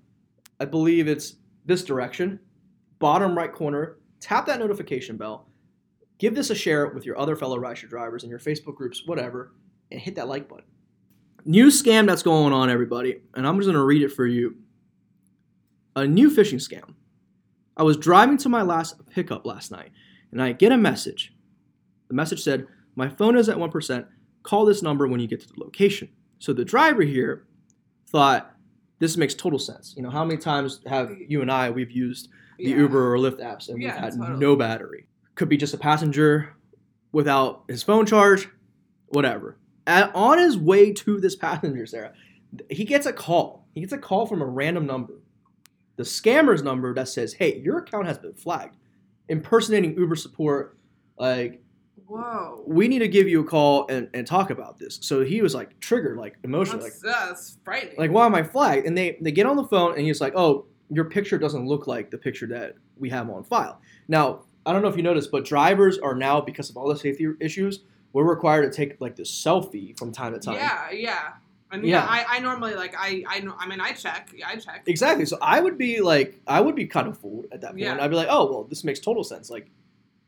I 0.61 0.65
believe 0.65 1.07
it's 1.09 1.35
this 1.69 1.83
direction, 1.83 2.39
bottom 2.99 3.37
right 3.37 3.53
corner. 3.53 3.97
Tap 4.19 4.45
that 4.47 4.59
notification 4.59 5.15
bell. 5.15 5.47
Give 6.17 6.35
this 6.35 6.49
a 6.49 6.55
share 6.55 6.87
with 6.87 7.05
your 7.05 7.17
other 7.17 7.37
fellow 7.37 7.57
rideshare 7.57 7.89
drivers 7.89 8.25
in 8.25 8.29
your 8.29 8.39
Facebook 8.39 8.75
groups, 8.75 9.03
whatever, 9.05 9.53
and 9.91 10.01
hit 10.01 10.15
that 10.15 10.27
like 10.27 10.49
button. 10.49 10.65
New 11.45 11.67
scam 11.67 12.05
that's 12.05 12.23
going 12.23 12.51
on, 12.51 12.69
everybody, 12.69 13.21
and 13.35 13.47
I'm 13.47 13.55
just 13.57 13.67
gonna 13.67 13.85
read 13.85 14.01
it 14.01 14.11
for 14.11 14.27
you 14.27 14.57
a 15.95 16.05
new 16.05 16.29
phishing 16.29 16.59
scam. 16.59 16.93
I 17.77 17.83
was 17.83 17.97
driving 17.97 18.37
to 18.39 18.49
my 18.49 18.61
last 18.61 18.95
pickup 19.09 19.45
last 19.45 19.71
night 19.71 19.91
and 20.31 20.41
I 20.41 20.51
get 20.51 20.71
a 20.71 20.77
message. 20.77 21.33
The 22.07 22.13
message 22.13 22.41
said, 22.41 22.67
My 22.95 23.09
phone 23.09 23.37
is 23.37 23.49
at 23.49 23.57
1%. 23.57 24.05
Call 24.43 24.65
this 24.65 24.83
number 24.83 25.07
when 25.07 25.19
you 25.19 25.27
get 25.27 25.41
to 25.41 25.47
the 25.47 25.59
location. 25.59 26.09
So 26.39 26.53
the 26.53 26.65
driver 26.65 27.03
here 27.03 27.47
thought 28.07 28.53
this 28.99 29.17
makes 29.17 29.33
total 29.33 29.59
sense. 29.59 29.93
You 29.97 30.03
know, 30.03 30.09
how 30.09 30.23
many 30.25 30.39
times 30.39 30.81
have 30.87 31.11
you 31.27 31.41
and 31.41 31.51
I, 31.51 31.69
we've 31.69 31.91
used 31.91 32.29
the 32.57 32.65
Yeah. 32.69 32.77
Uber 32.77 33.13
or 33.13 33.17
Lyft 33.17 33.39
apps 33.39 33.69
and 33.69 33.81
Yeah, 33.81 33.93
we've 33.95 34.03
had 34.03 34.13
totally. 34.17 34.39
no 34.39 34.55
battery? 34.55 35.07
Could 35.35 35.49
be 35.49 35.57
just 35.57 35.73
a 35.73 35.77
passenger 35.77 36.53
without 37.11 37.63
his 37.67 37.81
phone 37.83 38.05
charged, 38.05 38.47
whatever. 39.07 39.57
At, 39.87 40.13
on 40.13 40.37
his 40.37 40.57
way 40.57 40.91
to 40.93 41.19
this 41.19 41.35
passenger, 41.35 41.85
Sarah, 41.85 42.13
he 42.69 42.83
gets 42.85 43.05
a 43.05 43.13
call. 43.13 43.65
He 43.73 43.81
gets 43.81 43.93
a 43.93 43.97
call 43.97 44.25
from 44.27 44.41
a 44.41 44.45
random 44.45 44.85
number. 44.85 45.13
The 45.95 46.03
scammer's 46.03 46.61
number 46.61 46.93
that 46.93 47.07
says, 47.07 47.33
hey, 47.33 47.59
your 47.59 47.79
account 47.79 48.05
has 48.07 48.17
been 48.17 48.33
flagged. 48.33 48.75
Impersonating 49.29 49.95
Uber 49.97 50.15
support, 50.15 50.77
like, 51.17 51.61
Whoa. 52.09 52.63
we 52.65 52.87
need 52.87 52.99
to 52.99 53.07
give 53.07 53.27
you 53.27 53.41
a 53.41 53.43
call 53.43 53.87
and, 53.87 54.09
and 54.15 54.25
talk 54.25 54.49
about 54.49 54.79
this. 54.79 54.97
So 55.01 55.23
he 55.23 55.41
was 55.41 55.53
like 55.53 55.79
triggered, 55.79 56.17
like 56.17 56.37
emotionally, 56.43 56.85
like, 56.85 56.93
That's, 57.03 57.29
that's 57.29 57.57
frightening. 57.63 57.97
like 57.97 58.11
why 58.11 58.25
am 58.25 58.33
I 58.33 58.41
flagged? 58.43 58.87
And 58.87 58.97
they 58.97 59.17
they 59.21 59.31
get 59.31 59.45
on 59.45 59.55
the 59.55 59.63
phone 59.65 59.91
and 59.95 60.01
he's 60.01 60.19
like, 60.19 60.33
oh, 60.35 60.65
your 60.89 61.05
picture 61.05 61.37
doesn't 61.37 61.67
look 61.67 61.85
like 61.85 62.09
the 62.09 62.17
picture 62.17 62.47
that 62.47 62.73
we 62.97 63.09
have 63.09 63.29
on 63.29 63.43
file. 63.43 63.79
Now 64.07 64.41
I 64.65 64.73
don't 64.73 64.81
know 64.81 64.87
if 64.89 64.97
you 64.97 65.03
noticed, 65.03 65.31
but 65.31 65.45
drivers 65.45 65.99
are 65.99 66.15
now 66.15 66.41
because 66.41 66.69
of 66.69 66.77
all 66.77 66.87
the 66.89 66.97
safety 66.97 67.27
issues, 67.39 67.81
we're 68.11 68.23
required 68.27 68.71
to 68.71 68.75
take 68.75 68.99
like 68.99 69.15
this 69.15 69.31
selfie 69.31 69.97
from 69.97 70.11
time 70.11 70.33
to 70.33 70.39
time. 70.39 70.55
Yeah, 70.55 70.91
yeah. 70.91 71.19
And 71.71 71.85
Yeah. 71.85 72.03
yeah, 72.03 72.07
I, 72.09 72.37
I 72.37 72.39
normally 72.39 72.73
like 72.73 72.95
I 72.97 73.23
I 73.27 73.39
know 73.41 73.53
I 73.59 73.67
mean 73.67 73.79
I 73.79 73.91
check 73.91 74.31
I 74.43 74.55
check. 74.55 74.83
Exactly. 74.87 75.25
So 75.25 75.37
I 75.43 75.59
would 75.61 75.77
be 75.77 76.01
like, 76.01 76.41
I 76.47 76.59
would 76.59 76.75
be 76.75 76.87
kind 76.87 77.07
of 77.07 77.19
fooled 77.19 77.45
at 77.51 77.61
that 77.61 77.71
point. 77.71 77.81
Yeah. 77.81 77.97
I'd 78.03 78.09
be 78.09 78.15
like, 78.15 78.29
oh 78.31 78.49
well, 78.51 78.63
this 78.63 78.83
makes 78.83 78.99
total 78.99 79.23
sense. 79.23 79.51
Like, 79.51 79.69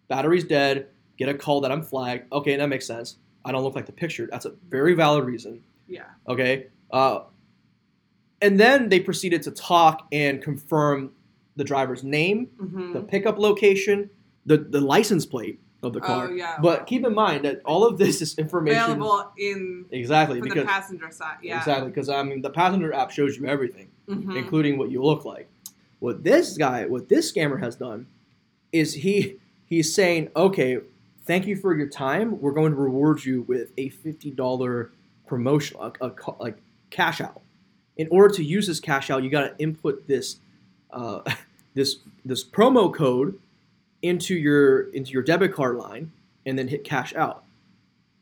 battery's 0.07 0.43
dead. 0.43 0.89
Get 1.21 1.29
a 1.29 1.37
call 1.37 1.61
that 1.61 1.71
I'm 1.71 1.83
flagged. 1.83 2.31
Okay, 2.33 2.55
that 2.55 2.67
makes 2.67 2.87
sense. 2.87 3.17
I 3.45 3.51
don't 3.51 3.63
look 3.63 3.75
like 3.75 3.85
the 3.85 3.91
picture. 3.91 4.27
That's 4.31 4.45
a 4.45 4.53
very 4.69 4.95
valid 4.95 5.23
reason. 5.25 5.63
Yeah. 5.87 6.05
Okay. 6.27 6.67
Uh, 6.91 7.19
and 8.41 8.59
then 8.59 8.89
they 8.89 8.99
proceeded 8.99 9.43
to 9.43 9.51
talk 9.51 10.07
and 10.11 10.41
confirm 10.41 11.11
the 11.57 11.63
driver's 11.63 12.03
name, 12.03 12.47
Mm-hmm. 12.59 12.93
the 12.93 13.01
pickup 13.01 13.37
location, 13.37 14.09
the 14.47 14.57
the 14.57 14.81
license 14.81 15.25
plate 15.27 15.59
of 15.83 15.93
the 15.93 15.99
car. 16.01 16.29
Oh 16.29 16.33
yeah. 16.33 16.57
But 16.59 16.87
keep 16.87 17.05
in 17.05 17.13
mind 17.13 17.45
that 17.45 17.61
all 17.65 17.85
of 17.85 17.99
this 17.99 18.19
is 18.21 18.35
information. 18.39 18.81
available 18.81 19.31
in 19.37 19.85
Exactly 19.91 20.39
for 20.39 20.47
the 20.47 20.55
because 20.55 20.65
passenger 20.67 21.11
side. 21.11 21.37
Yeah. 21.43 21.57
exactly 21.59 21.89
because 21.89 22.09
I 22.09 22.23
mean 22.23 22.41
the 22.41 22.49
passenger 22.49 22.93
app 22.93 23.11
shows 23.11 23.37
you 23.37 23.45
everything 23.45 23.89
Mhm. 24.09 24.35
including 24.35 24.79
what 24.79 24.89
you 24.89 25.03
look 25.03 25.23
like. 25.23 25.47
What 25.99 26.23
this 26.23 26.57
guy, 26.57 26.85
what 26.87 27.09
this 27.09 27.31
scammer 27.31 27.59
has 27.59 27.75
done, 27.75 28.07
is 28.71 28.95
he 28.95 29.37
he's 29.65 29.93
saying, 29.93 30.29
okay, 30.35 30.79
thank 31.25 31.47
you 31.47 31.55
for 31.55 31.75
your 31.75 31.87
time. 31.87 32.39
We're 32.41 32.53
going 32.53 32.71
to 32.71 32.77
reward 32.77 33.23
you 33.23 33.43
with 33.43 33.71
a 33.77 33.89
fifty 33.89 34.31
dollar 34.31 34.91
promotion, 35.27 35.77
a, 35.79 35.91
a 36.01 36.11
like 36.39 36.57
cash 36.89 37.21
out. 37.21 37.41
In 37.97 38.07
order 38.09 38.33
to 38.35 38.43
use 38.43 38.67
this 38.67 38.79
cash 38.79 39.09
out, 39.09 39.23
you 39.23 39.29
got 39.29 39.41
to 39.41 39.63
input 39.63 40.07
this 40.07 40.39
uh, 40.91 41.21
this 41.73 41.97
this 42.25 42.43
promo 42.43 42.93
code 42.93 43.39
into 44.01 44.35
your 44.35 44.89
into 44.91 45.11
your 45.11 45.23
debit 45.23 45.53
card 45.53 45.77
line, 45.77 46.11
and 46.45 46.57
then 46.57 46.67
hit 46.67 46.83
cash 46.83 47.13
out. 47.15 47.43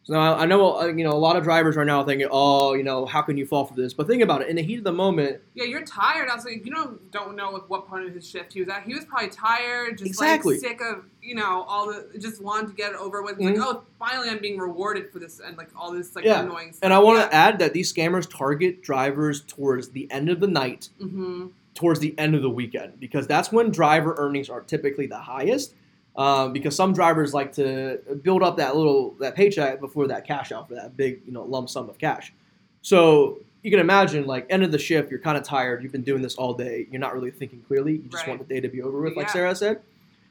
So 0.09 0.15
now 0.15 0.33
I 0.33 0.41
I 0.41 0.45
know 0.47 0.75
uh, 0.79 0.87
you 0.87 1.03
know 1.03 1.11
a 1.11 1.21
lot 1.21 1.35
of 1.35 1.43
drivers 1.43 1.75
right 1.75 1.85
now 1.85 2.03
thinking, 2.03 2.27
oh, 2.31 2.73
you 2.73 2.81
know, 2.81 3.05
how 3.05 3.21
can 3.21 3.37
you 3.37 3.45
fall 3.45 3.65
for 3.65 3.75
this? 3.75 3.93
But 3.93 4.07
think 4.07 4.23
about 4.23 4.41
it. 4.41 4.47
In 4.47 4.55
the 4.55 4.63
heat 4.63 4.79
of 4.79 4.83
the 4.83 4.91
moment, 4.91 5.39
Yeah, 5.53 5.65
you're 5.65 5.85
tired. 5.85 6.29
I 6.29 6.35
was 6.35 6.45
like, 6.45 6.65
you 6.65 6.71
know, 6.71 6.97
don't 7.11 7.35
know 7.35 7.55
at 7.55 7.69
what 7.69 7.87
point 7.87 8.07
of 8.07 8.15
his 8.15 8.27
shift 8.27 8.53
he 8.53 8.59
was 8.59 8.69
at. 8.69 8.83
He 8.83 8.95
was 8.95 9.05
probably 9.05 9.29
tired, 9.29 9.99
just 9.99 10.09
Exactly. 10.09 10.55
like 10.55 10.61
sick 10.61 10.81
of, 10.81 11.05
you 11.21 11.35
know, 11.35 11.63
all 11.67 11.87
the, 11.87 12.17
just 12.17 12.41
wanted 12.41 12.69
to 12.69 12.73
get 12.73 12.93
it 12.93 12.97
over 12.97 13.21
with. 13.21 13.37
Mhm. 13.37 13.55
Like, 13.55 13.57
oh, 13.59 13.83
finally, 13.99 14.29
I'm 14.29 14.39
being 14.39 14.57
rewarded 14.57 15.11
for 15.13 15.19
this, 15.19 15.39
and 15.39 15.55
like 15.57 15.69
all 15.75 15.91
this 15.91 16.15
like 16.15 16.25
Yeah. 16.25 16.41
annoying 16.43 16.73
stuff. 16.73 16.79
And 16.81 16.91
I 16.93 16.97
want 16.97 17.19
yeah. 17.19 17.27
to 17.27 17.35
add 17.35 17.59
that 17.59 17.73
these 17.73 17.93
scammers 17.93 18.27
target 18.27 18.81
drivers 18.81 19.41
towards 19.41 19.89
the 19.89 20.11
end 20.11 20.29
of 20.29 20.39
the 20.39 20.47
night, 20.47 20.89
hmm 20.99 21.47
towards 21.75 21.99
the 22.01 22.13
end 22.17 22.35
of 22.35 22.41
the 22.41 22.49
weekend, 22.49 22.99
because 22.99 23.25
that's 23.25 23.53
when 23.53 23.69
driver 23.71 24.13
earnings 24.17 24.49
are 24.49 24.59
typically 24.59 25.05
the 25.05 25.17
highest. 25.19 25.75
Um, 26.15 26.51
because 26.51 26.75
some 26.75 26.91
drivers 26.93 27.33
like 27.33 27.53
to 27.53 27.99
build 28.23 28.43
up 28.43 28.57
that 28.57 28.75
little 28.75 29.11
that 29.19 29.35
paycheck 29.35 29.79
before 29.79 30.07
that 30.07 30.25
cash 30.27 30.51
out 30.51 30.67
for 30.67 30.75
that 30.75 30.97
big 30.97 31.21
you 31.25 31.31
know 31.31 31.43
lump 31.43 31.69
sum 31.69 31.89
of 31.89 31.97
cash. 31.97 32.33
So 32.81 33.39
you 33.61 33.71
can 33.71 33.79
imagine 33.79 34.25
like 34.25 34.45
end 34.49 34.63
of 34.63 34.71
the 34.71 34.77
shift, 34.79 35.11
you're 35.11 35.19
kind 35.19 35.37
of 35.37 35.43
tired. 35.43 35.81
You've 35.83 35.91
been 35.91 36.01
doing 36.03 36.21
this 36.21 36.35
all 36.35 36.53
day. 36.53 36.87
You're 36.91 36.99
not 36.99 37.13
really 37.13 37.31
thinking 37.31 37.61
clearly. 37.67 37.93
You 37.93 38.09
just 38.09 38.23
Right. 38.27 38.29
want 38.37 38.47
the 38.47 38.53
day 38.53 38.59
to 38.59 38.67
be 38.69 38.81
over 38.81 38.99
with, 39.01 39.15
like 39.15 39.27
Yeah. 39.27 39.33
Sarah 39.33 39.55
said. 39.55 39.81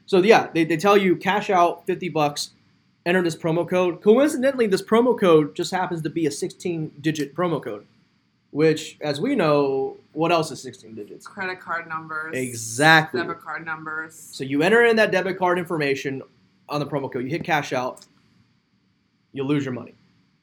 So 0.05 0.19
yeah, 0.21 0.49
they, 0.53 0.63
they 0.63 0.77
tell 0.77 0.97
you 0.97 1.15
cash 1.15 1.49
out 1.49 1.85
fifty 1.87 2.09
bucks, 2.09 2.51
enter 3.05 3.21
this 3.21 3.35
promo 3.35 3.67
code. 3.67 4.01
Coincidentally, 4.01 4.67
this 4.67 4.81
promo 4.83 5.19
code 5.19 5.55
just 5.55 5.71
happens 5.71 6.01
to 6.03 6.09
be 6.09 6.25
a 6.25 6.31
16 6.31 6.91
digit 7.01 7.33
promo 7.35 7.63
code, 7.63 7.85
which, 8.51 8.97
as 9.01 9.21
we 9.21 9.35
know, 9.35 9.97
what 10.13 10.31
else 10.31 10.51
is 10.51 10.61
16 10.61 10.95
digits? 10.95 11.27
Credit 11.27 11.59
card 11.59 11.87
numbers. 11.87 12.35
Exactly. 12.35 13.21
Debit 13.21 13.41
card 13.41 13.65
numbers. 13.65 14.15
So 14.15 14.43
you 14.43 14.63
enter 14.63 14.85
in 14.85 14.95
that 14.95 15.11
debit 15.11 15.37
card 15.37 15.59
information 15.59 16.21
on 16.67 16.79
the 16.79 16.85
promo 16.85 17.11
code. 17.11 17.23
You 17.23 17.29
hit 17.29 17.43
cash 17.43 17.73
out. 17.73 18.05
You 19.33 19.43
lose 19.43 19.63
your 19.63 19.73
money. 19.73 19.93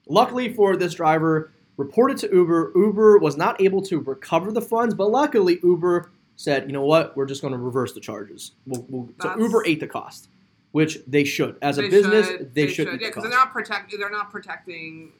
Luckily 0.08 0.52
for 0.52 0.76
this 0.76 0.94
driver, 0.94 1.52
reported 1.76 2.16
to 2.18 2.28
Uber. 2.32 2.72
Uber 2.76 3.18
was 3.18 3.36
not 3.36 3.60
able 3.60 3.82
to 3.82 4.00
recover 4.00 4.52
the 4.52 4.62
funds, 4.62 4.94
but 4.94 5.10
luckily 5.10 5.58
Uber 5.64 6.10
said, 6.36 6.66
"You 6.66 6.72
know 6.72 6.84
what? 6.84 7.16
We're 7.16 7.26
just 7.26 7.42
going 7.42 7.52
to 7.52 7.58
reverse 7.58 7.92
the 7.92 8.00
charges." 8.00 8.52
We'll, 8.66 8.86
we'll, 8.88 9.08
so 9.20 9.36
Uber 9.36 9.66
ate 9.66 9.80
the 9.80 9.88
cost, 9.88 10.28
which 10.70 10.98
they 11.08 11.24
should. 11.24 11.56
As 11.60 11.78
a 11.78 11.88
business, 11.88 12.28
should, 12.28 12.54
they, 12.54 12.68
should. 12.68 12.86
eat 12.88 13.00
Yeah, 13.00 13.08
because 13.08 13.14
cost. 13.14 13.24
they're 13.24 13.38
not 13.38 13.52
protect. 13.52 13.94
They're 13.98 14.10
not 14.10 14.30
protecting. 14.30 15.12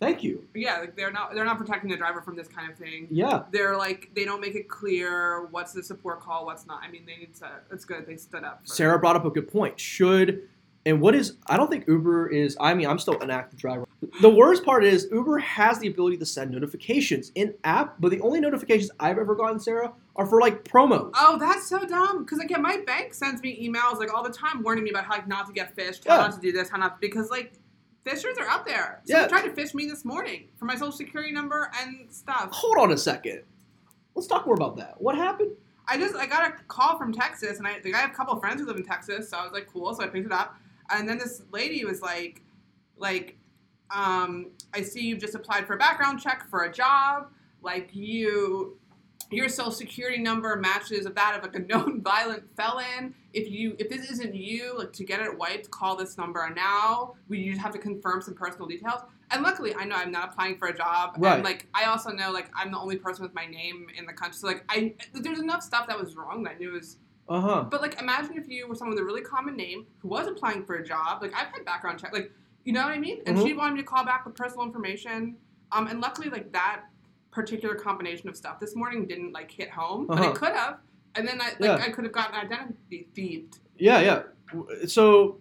Thank 0.00 0.22
you. 0.22 0.44
Yeah, 0.54 0.78
like 0.78 0.96
they're 0.96 1.10
not. 1.10 1.34
They're 1.34 1.44
not 1.44 1.58
protecting 1.58 1.90
the 1.90 1.96
driver 1.96 2.20
from 2.22 2.36
this 2.36 2.46
kind 2.46 2.70
of 2.70 2.78
thing. 2.78 3.08
Yeah. 3.10 3.42
They're 3.50 3.76
like 3.76 4.10
they 4.14 4.24
don't 4.24 4.40
make 4.40 4.54
it 4.54 4.68
clear 4.68 5.46
what's 5.50 5.72
the 5.72 5.82
support 5.82 6.20
call, 6.20 6.46
what's 6.46 6.66
not. 6.66 6.80
I 6.82 6.90
mean, 6.90 7.04
they 7.04 7.16
need 7.16 7.34
to. 7.36 7.50
It's 7.72 7.84
good 7.84 8.06
they 8.06 8.16
stood 8.16 8.44
up. 8.44 8.60
For 8.66 8.74
Sarah 8.74 8.98
brought 8.98 9.16
up 9.16 9.24
a 9.24 9.30
good 9.30 9.50
point. 9.50 9.78
Should 9.80 10.48
and 10.86 11.00
what 11.00 11.14
is 11.16 11.34
I 11.48 11.56
don't 11.56 11.68
think 11.68 11.88
Uber 11.88 12.28
is 12.28 12.56
I 12.60 12.74
mean 12.74 12.86
I'm 12.86 12.98
still 13.00 13.18
an 13.20 13.30
active 13.30 13.58
driver. 13.58 13.86
The 14.20 14.30
worst 14.30 14.64
part 14.64 14.84
is 14.84 15.08
Uber 15.10 15.38
has 15.38 15.80
the 15.80 15.88
ability 15.88 16.16
to 16.18 16.26
send 16.26 16.52
notifications 16.52 17.32
in 17.34 17.54
app, 17.64 17.96
but 17.98 18.10
the 18.12 18.20
only 18.20 18.38
notifications 18.38 18.92
I've 19.00 19.18
ever 19.18 19.34
gotten, 19.34 19.58
Sarah, 19.58 19.92
are 20.14 20.24
for 20.26 20.40
like 20.40 20.62
promos. 20.62 21.10
Oh, 21.16 21.36
that's 21.38 21.68
so 21.68 21.84
dumb. 21.84 22.24
Because 22.24 22.38
like, 22.38 22.50
yeah, 22.50 22.58
my 22.58 22.78
bank 22.86 23.12
sends 23.12 23.42
me 23.42 23.68
emails 23.68 23.98
like 23.98 24.14
all 24.14 24.22
the 24.22 24.32
time, 24.32 24.62
warning 24.62 24.84
me 24.84 24.90
about 24.90 25.04
how 25.04 25.14
like 25.14 25.26
not 25.26 25.48
to 25.48 25.52
get 25.52 25.76
phished, 25.76 26.06
how 26.06 26.14
Yeah. 26.14 26.22
not 26.22 26.34
to 26.34 26.40
do 26.40 26.52
this, 26.52 26.68
how 26.68 26.78
not 26.78 27.00
because 27.00 27.30
like 27.30 27.54
phishers 28.04 28.38
are 28.38 28.46
out 28.48 28.64
there. 28.66 29.00
So 29.04 29.16
Yeah. 29.16 29.22
they 29.22 29.28
tried 29.28 29.42
to 29.42 29.50
phish 29.50 29.74
me 29.74 29.86
this 29.86 30.04
morning 30.04 30.48
for 30.56 30.64
my 30.64 30.74
social 30.74 30.92
security 30.92 31.32
number 31.32 31.70
and 31.80 32.10
stuff. 32.10 32.50
Hold 32.52 32.78
on 32.78 32.92
a 32.92 32.96
second. 32.98 33.42
Let's 34.14 34.26
talk 34.26 34.46
more 34.46 34.54
about 34.54 34.76
that. 34.76 35.00
What 35.00 35.16
happened? 35.16 35.52
I 35.86 35.96
just 35.98 36.14
I 36.16 36.26
got 36.26 36.48
a 36.50 36.52
call 36.64 36.98
from 36.98 37.12
Texas, 37.12 37.58
and 37.58 37.66
I 37.66 37.80
like, 37.84 37.94
I 37.94 37.98
have 37.98 38.10
a 38.10 38.14
couple 38.14 38.34
of 38.34 38.40
friends 38.40 38.60
who 38.60 38.66
live 38.66 38.76
in 38.76 38.84
Texas, 38.84 39.28
so 39.30 39.38
I 39.38 39.44
was 39.44 39.52
like, 39.52 39.66
cool. 39.66 39.92
So 39.94 40.02
I 40.02 40.06
picked 40.08 40.26
it 40.26 40.32
up, 40.32 40.56
and 40.90 41.08
then 41.08 41.18
this 41.18 41.42
lady 41.50 41.84
was 41.84 42.02
like, 42.02 42.42
like, 42.96 43.36
um, 43.90 44.50
I 44.74 44.82
see 44.82 45.00
you've 45.02 45.20
just 45.20 45.34
applied 45.34 45.66
for 45.66 45.74
a 45.74 45.78
background 45.78 46.20
check 46.20 46.48
for 46.48 46.64
a 46.64 46.72
job. 46.72 47.28
Like 47.62 47.90
you, 47.94 48.77
your 49.30 49.48
social 49.48 49.70
security 49.70 50.18
number 50.18 50.56
matches 50.56 51.04
of 51.06 51.14
that 51.14 51.36
of 51.36 51.42
like 51.42 51.54
a 51.54 51.58
known 51.72 52.00
violent 52.02 52.44
felon. 52.56 53.14
If 53.32 53.50
you 53.50 53.76
if 53.78 53.88
this 53.90 54.10
isn't 54.10 54.34
you, 54.34 54.78
like 54.78 54.92
to 54.94 55.04
get 55.04 55.20
it 55.20 55.36
wiped, 55.36 55.70
call 55.70 55.96
this 55.96 56.16
number 56.16 56.48
now. 56.54 57.14
We 57.28 57.38
you 57.38 57.52
just 57.52 57.62
have 57.62 57.72
to 57.72 57.78
confirm 57.78 58.22
some 58.22 58.34
personal 58.34 58.66
details. 58.66 59.02
And 59.30 59.42
luckily, 59.42 59.74
I 59.74 59.84
know 59.84 59.96
I'm 59.96 60.10
not 60.10 60.30
applying 60.32 60.56
for 60.56 60.68
a 60.68 60.76
job. 60.76 61.16
Right. 61.18 61.34
And 61.34 61.44
like 61.44 61.66
I 61.74 61.84
also 61.84 62.10
know 62.10 62.30
like 62.32 62.48
I'm 62.56 62.70
the 62.72 62.78
only 62.78 62.96
person 62.96 63.22
with 63.22 63.34
my 63.34 63.44
name 63.44 63.88
in 63.98 64.06
the 64.06 64.12
country. 64.14 64.36
So 64.38 64.46
like 64.46 64.64
I 64.70 64.94
there's 65.12 65.38
enough 65.40 65.62
stuff 65.62 65.86
that 65.88 65.98
was 65.98 66.16
wrong 66.16 66.42
that 66.44 66.54
I 66.54 66.58
knew 66.58 66.72
was. 66.72 66.96
Uh 67.28 67.40
huh. 67.42 67.62
But 67.64 67.82
like 67.82 68.00
imagine 68.00 68.38
if 68.38 68.48
you 68.48 68.66
were 68.66 68.74
someone 68.74 68.94
with 68.94 69.02
a 69.02 69.04
really 69.04 69.20
common 69.20 69.54
name 69.54 69.86
who 69.98 70.08
was 70.08 70.26
applying 70.26 70.64
for 70.64 70.76
a 70.76 70.84
job. 70.84 71.20
Like 71.20 71.34
I've 71.34 71.48
had 71.48 71.64
background 71.66 72.00
check. 72.00 72.14
Like 72.14 72.32
you 72.64 72.72
know 72.72 72.82
what 72.82 72.92
I 72.92 72.98
mean? 72.98 73.20
And 73.26 73.36
Mhm. 73.36 73.46
she 73.46 73.52
wanted 73.52 73.74
me 73.74 73.80
to 73.80 73.86
call 73.86 74.04
back 74.06 74.24
with 74.24 74.34
personal 74.34 74.64
information. 74.64 75.36
Um, 75.72 75.86
and 75.88 76.00
luckily 76.00 76.30
like 76.30 76.50
that 76.52 76.84
particular 77.38 77.74
combination 77.76 78.28
of 78.28 78.36
stuff 78.36 78.58
this 78.58 78.74
morning 78.74 79.06
didn't 79.06 79.32
like 79.32 79.50
hit 79.50 79.70
home, 79.70 80.06
but 80.06 80.18
Uh-huh. 80.18 80.30
it 80.30 80.34
could 80.34 80.52
have. 80.54 80.78
And 81.14 81.26
then 81.26 81.40
I 81.40 81.50
like 81.60 81.60
Yeah. 81.60 81.76
I 81.86 81.90
could 81.90 82.04
have 82.04 82.12
gotten 82.12 82.34
identity 82.34 83.08
thieved. 83.14 83.60
Yeah, 83.78 84.00
yeah. 84.00 84.22
So, 84.86 85.38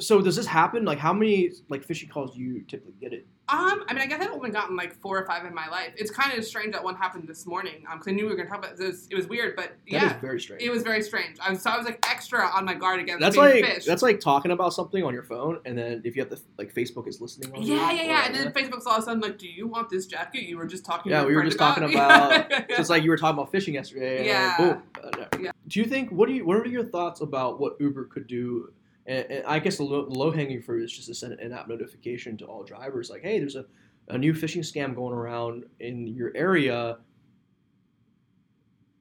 so 0.00 0.20
does 0.20 0.34
this 0.36 0.46
happen? 0.46 0.84
Like, 0.84 0.98
how 0.98 1.12
many 1.12 1.50
like 1.68 1.86
phishing 1.86 2.10
calls 2.10 2.34
do 2.34 2.40
you 2.40 2.62
typically 2.62 2.94
get 3.00 3.12
it? 3.12 3.26
Um, 3.50 3.82
I 3.88 3.94
mean, 3.94 4.02
I 4.02 4.06
guess 4.06 4.20
I've 4.22 4.30
only 4.30 4.50
gotten 4.50 4.76
like 4.76 4.94
four 5.00 5.18
or 5.18 5.26
five 5.26 5.44
in 5.46 5.54
my 5.54 5.68
life. 5.68 5.92
It's 5.96 6.10
kind 6.10 6.36
of 6.36 6.44
strange 6.44 6.72
that 6.72 6.84
one 6.84 6.94
happened 6.96 7.26
this 7.26 7.46
morning. 7.46 7.84
Um, 7.90 7.98
because 7.98 8.08
I 8.12 8.14
knew 8.14 8.24
we 8.24 8.30
were 8.30 8.36
gonna 8.36 8.48
talk 8.48 8.58
about 8.58 8.76
this. 8.76 9.06
It 9.10 9.16
was 9.16 9.26
weird, 9.26 9.56
but 9.56 9.72
That 9.90 9.96
is 9.96 10.02
yeah, 10.12 10.20
very 10.20 10.40
strange. 10.40 10.62
it 10.62 10.70
was 10.70 10.82
very 10.82 11.02
strange. 11.02 11.38
I 11.40 11.50
was 11.50 11.62
so 11.62 11.70
I 11.70 11.76
was 11.78 11.86
like 11.86 12.04
extra 12.10 12.46
on 12.46 12.64
my 12.66 12.74
guard 12.74 13.00
against 13.00 13.20
That's 13.20 13.36
being 13.36 13.64
like 13.64 13.64
phished. 13.64 13.86
that's 13.86 14.02
like 14.02 14.20
talking 14.20 14.50
about 14.50 14.74
something 14.74 15.02
on 15.02 15.14
your 15.14 15.22
phone, 15.22 15.60
and 15.64 15.78
then 15.78 16.02
if 16.04 16.14
you 16.14 16.22
have 16.22 16.30
the 16.30 16.40
like 16.58 16.74
Facebook 16.74 17.08
is 17.08 17.20
listening. 17.20 17.52
On 17.54 17.62
you 17.62 17.74
yeah, 17.74 17.90
yeah, 17.92 18.02
yeah. 18.02 18.26
And 18.26 18.34
then. 18.34 18.52
Facebook's 18.52 18.86
all 18.86 18.96
of 18.96 19.02
a 19.02 19.02
sudden 19.02 19.20
like, 19.20 19.38
"Do 19.38 19.48
you 19.48 19.66
want 19.66 19.88
this 19.88 20.06
jacket 20.06 20.42
you 20.42 20.58
were 20.58 20.66
just 20.66 20.84
talking?" 20.84 21.10
Yeah, 21.12 21.22
to 21.22 21.26
we 21.28 21.34
were 21.34 21.44
just 21.44 21.58
talking 21.58 21.84
about." 21.84 22.46
about- 22.46 22.68
just 22.68 22.90
like 22.90 23.02
you 23.02 23.10
were 23.10 23.16
talking 23.16 23.38
about 23.38 23.52
phishing 23.52 23.74
yesterday. 23.74 24.26
Yeah. 24.26 24.56
boom. 24.58 24.82
Uh, 25.02 25.10
yeah. 25.18 25.26
Yeah. 25.40 25.50
Do 25.68 25.80
you 25.80 25.86
think 25.86 26.10
what 26.10 26.28
do 26.28 26.34
you 26.34 26.44
what 26.44 26.56
are 26.58 26.66
your 26.66 26.84
thoughts 26.84 27.20
about 27.20 27.60
what 27.60 27.76
Uber 27.80 28.04
could 28.06 28.26
do? 28.26 28.72
And, 29.08 29.24
and 29.30 29.46
I 29.46 29.58
guess 29.58 29.78
the 29.78 29.84
low, 29.84 30.06
low 30.08 30.30
hanging 30.30 30.60
fruit 30.60 30.84
is 30.84 30.92
just 30.92 31.08
to 31.08 31.14
send 31.14 31.32
an 31.32 31.52
app 31.52 31.66
notification 31.66 32.36
to 32.36 32.44
all 32.44 32.62
drivers, 32.62 33.08
like, 33.08 33.22
hey, 33.22 33.38
there's 33.38 33.56
a, 33.56 33.64
a 34.08 34.18
new 34.18 34.34
phishing 34.34 34.60
scam 34.60 34.94
going 34.94 35.14
around 35.14 35.64
in 35.80 36.06
your 36.06 36.30
area. 36.36 36.98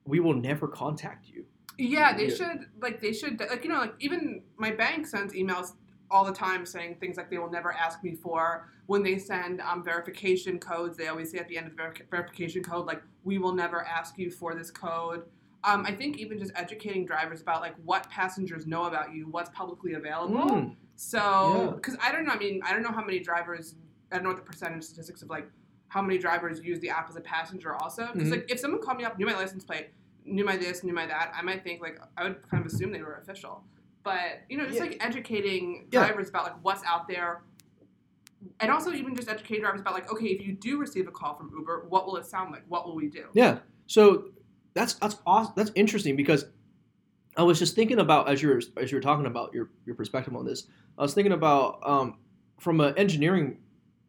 We 0.06 0.22
will 0.22 0.34
never 0.34 0.68
contact 0.68 1.28
you. 1.28 1.46
Yeah, 1.78 2.16
they 2.16 2.30
Yeah. 2.30 2.36
should 2.36 2.66
like 2.82 3.02
they 3.02 3.14
should 3.14 3.40
like 3.40 3.64
you 3.64 3.70
know 3.70 3.80
like 3.80 3.94
even 4.00 4.42
my 4.58 4.72
bank 4.72 5.06
sends 5.06 5.34
emails 5.36 5.74
all 6.10 6.26
the 6.26 6.34
time 6.34 6.66
saying 6.66 6.96
things 7.00 7.18
like 7.18 7.30
they 7.30 7.38
will 7.38 7.52
never 7.52 7.72
ask 7.72 8.04
me 8.04 8.16
for 8.16 8.70
when 8.88 9.04
they 9.04 9.20
send 9.20 9.62
um, 9.62 9.84
verification 9.84 10.58
codes. 10.58 10.98
They 10.98 11.08
always 11.08 11.30
say 11.30 11.38
at 11.38 11.48
the 11.50 11.58
end 11.58 11.68
of 11.68 11.76
the 11.76 11.84
veric- 11.84 12.10
verification 12.10 12.64
code 12.64 12.88
like 12.88 13.04
we 13.26 13.38
will 13.38 13.54
never 13.54 13.86
ask 13.86 14.18
you 14.18 14.32
for 14.32 14.56
this 14.56 14.72
code. 14.72 15.24
Um, 15.64 15.86
I 15.86 15.92
think 15.92 16.18
even 16.18 16.38
just 16.38 16.52
educating 16.56 17.06
drivers 17.06 17.42
about 17.42 17.62
like 17.62 17.76
what 17.84 18.10
passengers 18.10 18.66
know 18.68 18.86
about 18.86 19.14
you, 19.14 19.28
what's 19.28 19.50
publicly 19.50 19.94
available. 19.94 20.50
Mm. 20.50 20.76
So, 20.96 21.18
Yeah. 21.18 21.72
because 21.76 21.98
I 22.02 22.12
don't 22.12 22.26
know, 22.26 22.32
I 22.34 22.38
mean, 22.38 22.62
I 22.64 22.74
don't 22.74 22.84
know 22.84 22.92
how 22.92 23.04
many 23.04 23.20
drivers, 23.20 23.76
I 24.12 24.16
don't 24.16 24.24
know 24.24 24.30
what 24.30 24.38
the 24.38 24.44
percentage 24.44 24.84
statistics 24.84 25.22
of 25.22 25.30
like 25.30 25.50
how 25.90 26.02
many 26.02 26.18
drivers 26.18 26.62
use 26.64 26.80
the 26.80 26.90
app 26.90 27.10
as 27.10 27.16
a 27.16 27.22
passenger 27.22 27.74
also. 27.76 28.10
Because 28.14 28.28
Mhm. 28.30 28.32
like 28.32 28.52
if 28.52 28.60
someone 28.60 28.82
called 28.82 28.98
me 28.98 29.04
up, 29.06 29.18
knew 29.18 29.26
my 29.26 29.36
license 29.36 29.64
plate, 29.64 29.90
knew 30.26 30.46
my 30.46 30.58
this, 30.58 30.84
knew 30.84 30.94
my 30.94 31.06
that, 31.08 31.32
I 31.36 31.42
might 31.42 31.64
think 31.64 31.82
like 31.82 32.00
I 32.18 32.24
would 32.24 32.48
kind 32.50 32.66
of 32.66 32.72
assume 32.72 32.92
they 32.92 33.02
were 33.02 33.16
official. 33.16 33.64
But 34.04 34.42
you 34.50 34.58
know, 34.58 34.66
just 34.66 34.78
Yeah. 34.78 34.84
like 34.86 34.98
educating 35.06 35.88
Yeah. 35.92 36.06
drivers 36.06 36.30
about 36.30 36.44
like 36.44 36.56
what's 36.62 36.84
out 36.84 37.08
there, 37.08 37.42
and 38.60 38.72
also 38.72 38.92
even 38.94 39.16
just 39.16 39.30
educate 39.30 39.60
drivers 39.62 39.82
about 39.82 39.94
like, 39.94 40.12
okay, 40.12 40.28
if 40.28 40.46
you 40.46 40.54
do 40.54 40.78
receive 40.78 41.08
a 41.08 41.12
call 41.12 41.34
from 41.36 41.52
Uber, 41.58 41.86
what 41.90 42.06
will 42.06 42.18
it 42.18 42.26
sound 42.26 42.52
like? 42.52 42.64
What 42.68 42.86
will 42.86 42.96
we 42.96 43.08
do? 43.08 43.26
Yeah. 43.34 43.60
So 43.88 44.30
that's 44.78 44.94
that's 44.96 45.18
awesome. 45.26 45.54
That's 45.56 45.72
interesting 45.76 46.16
because 46.16 46.46
I 47.36 47.44
was 47.44 47.60
just 47.60 47.76
thinking 47.76 48.00
about 48.00 48.30
as 48.30 48.42
you're 48.42 48.60
as 48.78 48.92
you 48.92 48.98
were 48.98 49.02
talking 49.02 49.26
about 49.26 49.54
your 49.54 49.70
your 49.86 49.96
perspective 49.96 50.36
on 50.36 50.46
this. 50.46 50.68
I 50.98 51.02
was 51.02 51.14
thinking 51.14 51.34
about 51.34 51.80
um, 51.86 52.18
from 52.60 52.80
an 52.82 52.94
engineering 52.98 53.60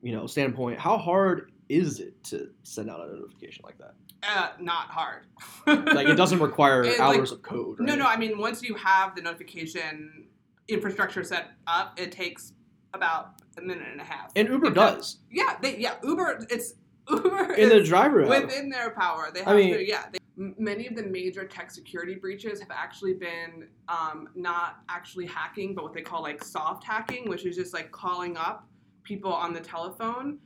you 0.02 0.12
know 0.12 0.26
standpoint, 0.26 0.78
how 0.78 0.96
hard 0.98 1.50
is 1.68 2.00
it 2.00 2.22
to 2.24 2.50
send 2.62 2.88
out 2.90 3.00
a 3.00 3.06
notification 3.14 3.62
like 3.64 3.78
that? 3.78 3.94
Uh, 4.22 4.48
not 4.60 4.88
hard. 4.88 5.26
Like 5.66 6.08
it 6.08 6.14
doesn't 6.16 6.40
require 6.40 6.82
It, 6.84 6.98
like- 6.98 7.18
hours 7.18 7.32
of 7.32 7.42
code. 7.42 7.78
Right? 7.80 7.86
No, 7.88 7.94
no. 7.96 8.06
I 8.06 8.16
mean, 8.16 8.38
once 8.38 8.62
you 8.62 8.74
have 8.74 9.14
the 9.14 9.22
notification 9.22 10.26
infrastructure 10.68 11.22
set 11.24 11.50
up, 11.66 11.98
it 11.98 12.10
takes 12.12 12.52
about 12.94 13.34
a 13.58 13.60
minute 13.62 13.86
and 13.90 14.00
a 14.00 14.04
half. 14.04 14.32
And 14.36 14.48
Uber 14.48 14.70
Because- 14.70 14.94
does 14.96 15.16
Yeah, 15.30 15.56
they 15.62 15.78
yeah 15.78 15.94
Uber. 16.02 16.46
It's 16.50 16.74
Uber 17.10 17.52
in 17.54 17.68
the 17.68 17.76
is 17.80 17.88
driver 17.88 18.22
app. 18.24 18.28
within 18.44 18.68
their 18.70 18.90
power. 18.90 19.30
They 19.32 19.42
I 19.42 19.50
have 19.50 19.56
mean- 19.56 19.74
to 19.74 19.86
yeah. 19.86 20.04
They, 20.12 20.18
many 20.38 20.86
of 20.86 20.94
the 20.94 21.02
major 21.02 21.44
tech 21.44 21.70
security 21.70 22.14
breaches 22.14 22.60
have 22.60 22.70
actually 22.70 23.12
been 23.14 23.66
um, 23.88 24.28
not 24.36 24.78
actually 24.88 25.26
hacking, 25.26 25.74
but 25.74 25.82
what 25.82 25.92
they 25.92 26.00
call 26.00 26.22
like 26.22 26.42
soft 26.42 26.84
hacking, 26.84 27.28
which 27.28 27.44
is 27.44 27.56
just 27.56 27.74
like 27.74 27.90
calling 27.90 28.36
up 28.36 28.66
people 29.02 29.32
on 29.32 29.52
the 29.52 29.60
telephone, 29.60 30.38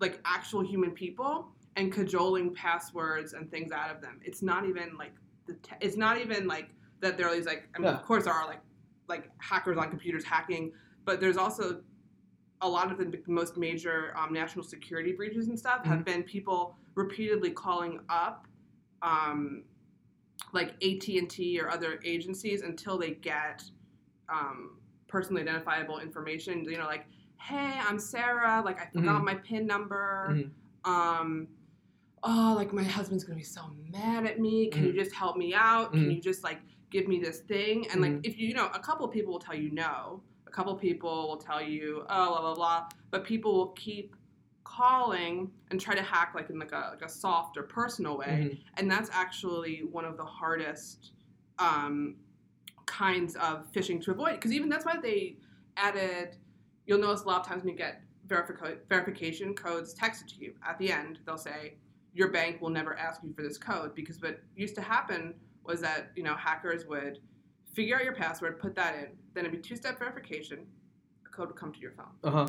like 0.00 0.18
actual 0.24 0.62
human 0.64 0.90
people, 0.90 1.48
and 1.76 1.92
cajoling 1.92 2.54
passwords 2.54 3.34
and 3.34 3.50
things 3.50 3.70
out 3.70 3.94
of 3.94 4.00
them. 4.00 4.18
It's 4.24 4.42
not 4.42 4.64
even 4.66 4.96
like 4.96 5.12
the. 5.46 5.54
Te- 5.54 5.76
it's 5.80 5.96
not 5.96 6.18
even 6.18 6.46
like 6.46 6.70
that. 7.00 7.18
There 7.18 7.28
are 7.28 7.34
these 7.34 7.46
like. 7.46 7.68
I 7.74 7.78
mean, 7.78 7.88
Yeah. 7.88 7.98
of 7.98 8.04
course, 8.04 8.24
there 8.24 8.32
are 8.32 8.46
like 8.46 8.60
like 9.08 9.30
hackers 9.38 9.76
on 9.76 9.90
computers 9.90 10.24
hacking, 10.24 10.72
but 11.04 11.20
there's 11.20 11.36
also 11.36 11.82
a 12.62 12.68
lot 12.68 12.90
of 12.90 12.96
the 12.96 13.20
most 13.26 13.58
major 13.58 14.14
um, 14.16 14.32
national 14.32 14.64
security 14.64 15.12
breaches 15.12 15.48
and 15.48 15.58
stuff 15.58 15.84
have 15.84 16.02
been 16.02 16.22
people 16.22 16.76
repeatedly 16.94 17.50
calling 17.50 18.00
up 18.08 18.46
um, 19.04 19.64
like 20.52 20.70
AT&T 20.82 21.60
or 21.60 21.68
other 21.70 22.00
agencies 22.04 22.62
until 22.62 22.96
they 22.98 23.10
get 23.12 23.62
um, 24.28 24.78
personally 25.08 25.42
identifiable 25.42 25.98
information 26.00 26.64
you 26.64 26.76
know 26.78 26.86
like 26.86 27.04
hey 27.36 27.74
i'm 27.86 27.98
sarah 28.00 28.60
like 28.64 28.80
i 28.80 28.86
forgot 28.92 29.20
Mhm. 29.20 29.24
my 29.24 29.34
pin 29.34 29.66
number. 29.66 30.28
Mhm. 30.32 30.50
um 30.90 31.46
oh 32.24 32.54
like 32.56 32.72
my 32.72 32.82
husband's 32.82 33.22
gonna 33.22 33.36
be 33.36 33.42
so 33.44 33.62
mad 33.92 34.24
at 34.26 34.40
me. 34.40 34.68
Can 34.68 34.86
you 34.86 34.92
just 34.94 35.12
help 35.14 35.36
me 35.36 35.52
out? 35.54 35.92
Can 35.92 36.10
you 36.10 36.20
just 36.20 36.42
like 36.42 36.60
give 36.90 37.06
me 37.06 37.20
this 37.20 37.40
thing? 37.40 37.86
And 37.90 38.00
like 38.00 38.12
Mhm. 38.12 38.20
if 38.26 38.38
you 38.38 38.48
you 38.48 38.54
know 38.54 38.68
a 38.74 38.78
couple 38.78 39.06
people 39.08 39.32
will 39.34 39.40
tell 39.48 39.54
you 39.54 39.70
no. 39.70 40.22
A 40.46 40.50
couple 40.50 40.74
people 40.74 41.28
will 41.28 41.36
tell 41.36 41.62
you 41.62 42.02
oh 42.08 42.26
blah 42.30 42.40
blah 42.40 42.54
blah. 42.54 42.88
But 43.10 43.24
people 43.24 43.52
will 43.54 43.72
keep 43.72 44.16
calling 44.64 45.50
and 45.70 45.80
try 45.80 45.94
to 45.94 46.02
hack 46.02 46.32
like 46.34 46.50
in 46.50 46.58
like 46.58 46.72
a, 46.72 46.88
like 46.92 47.02
a 47.02 47.08
soft 47.08 47.56
or 47.56 47.62
personal 47.64 48.16
way 48.18 48.26
Mhm. 48.50 48.60
and 48.78 48.90
that's 48.90 49.10
actually 49.12 49.80
one 49.92 50.04
of 50.04 50.16
the 50.16 50.24
hardest 50.24 51.12
um, 51.58 52.16
kinds 52.86 53.36
of 53.36 53.70
phishing 53.72 54.02
to 54.02 54.10
avoid 54.10 54.32
because 54.34 54.52
even 54.52 54.68
that's 54.68 54.84
why 54.84 54.96
they 55.00 55.36
added 55.76 56.36
you'll 56.86 56.98
notice 56.98 57.22
a 57.22 57.26
lot 57.26 57.40
of 57.40 57.46
times 57.46 57.62
when 57.62 57.72
you 57.72 57.78
get 57.78 58.02
verifica- 58.26 58.78
verification 58.88 59.54
codes 59.54 59.94
texted 59.94 60.26
to 60.28 60.40
you 60.40 60.54
at 60.66 60.78
the 60.78 60.90
end 60.90 61.18
they'll 61.26 61.36
say 61.38 61.74
your 62.14 62.28
bank 62.28 62.60
will 62.62 62.70
never 62.70 62.96
ask 62.96 63.22
you 63.22 63.32
for 63.34 63.42
this 63.42 63.58
code 63.58 63.94
because 63.94 64.20
what 64.22 64.40
used 64.56 64.74
to 64.74 64.80
happen 64.80 65.34
was 65.64 65.80
that 65.80 66.10
you 66.16 66.22
know 66.22 66.34
hackers 66.34 66.86
would 66.86 67.18
figure 67.72 67.96
out 67.96 68.04
your 68.04 68.14
password 68.14 68.58
put 68.58 68.74
that 68.74 68.94
in 68.96 69.08
then 69.34 69.44
it'd 69.44 69.52
be 69.52 69.58
two-step 69.68 69.98
verification 69.98 70.66
a 71.26 71.28
code 71.28 71.48
would 71.48 71.56
come 71.56 71.72
to 71.72 71.80
your 71.80 71.92
phone 71.92 72.06
Uh-huh. 72.24 72.48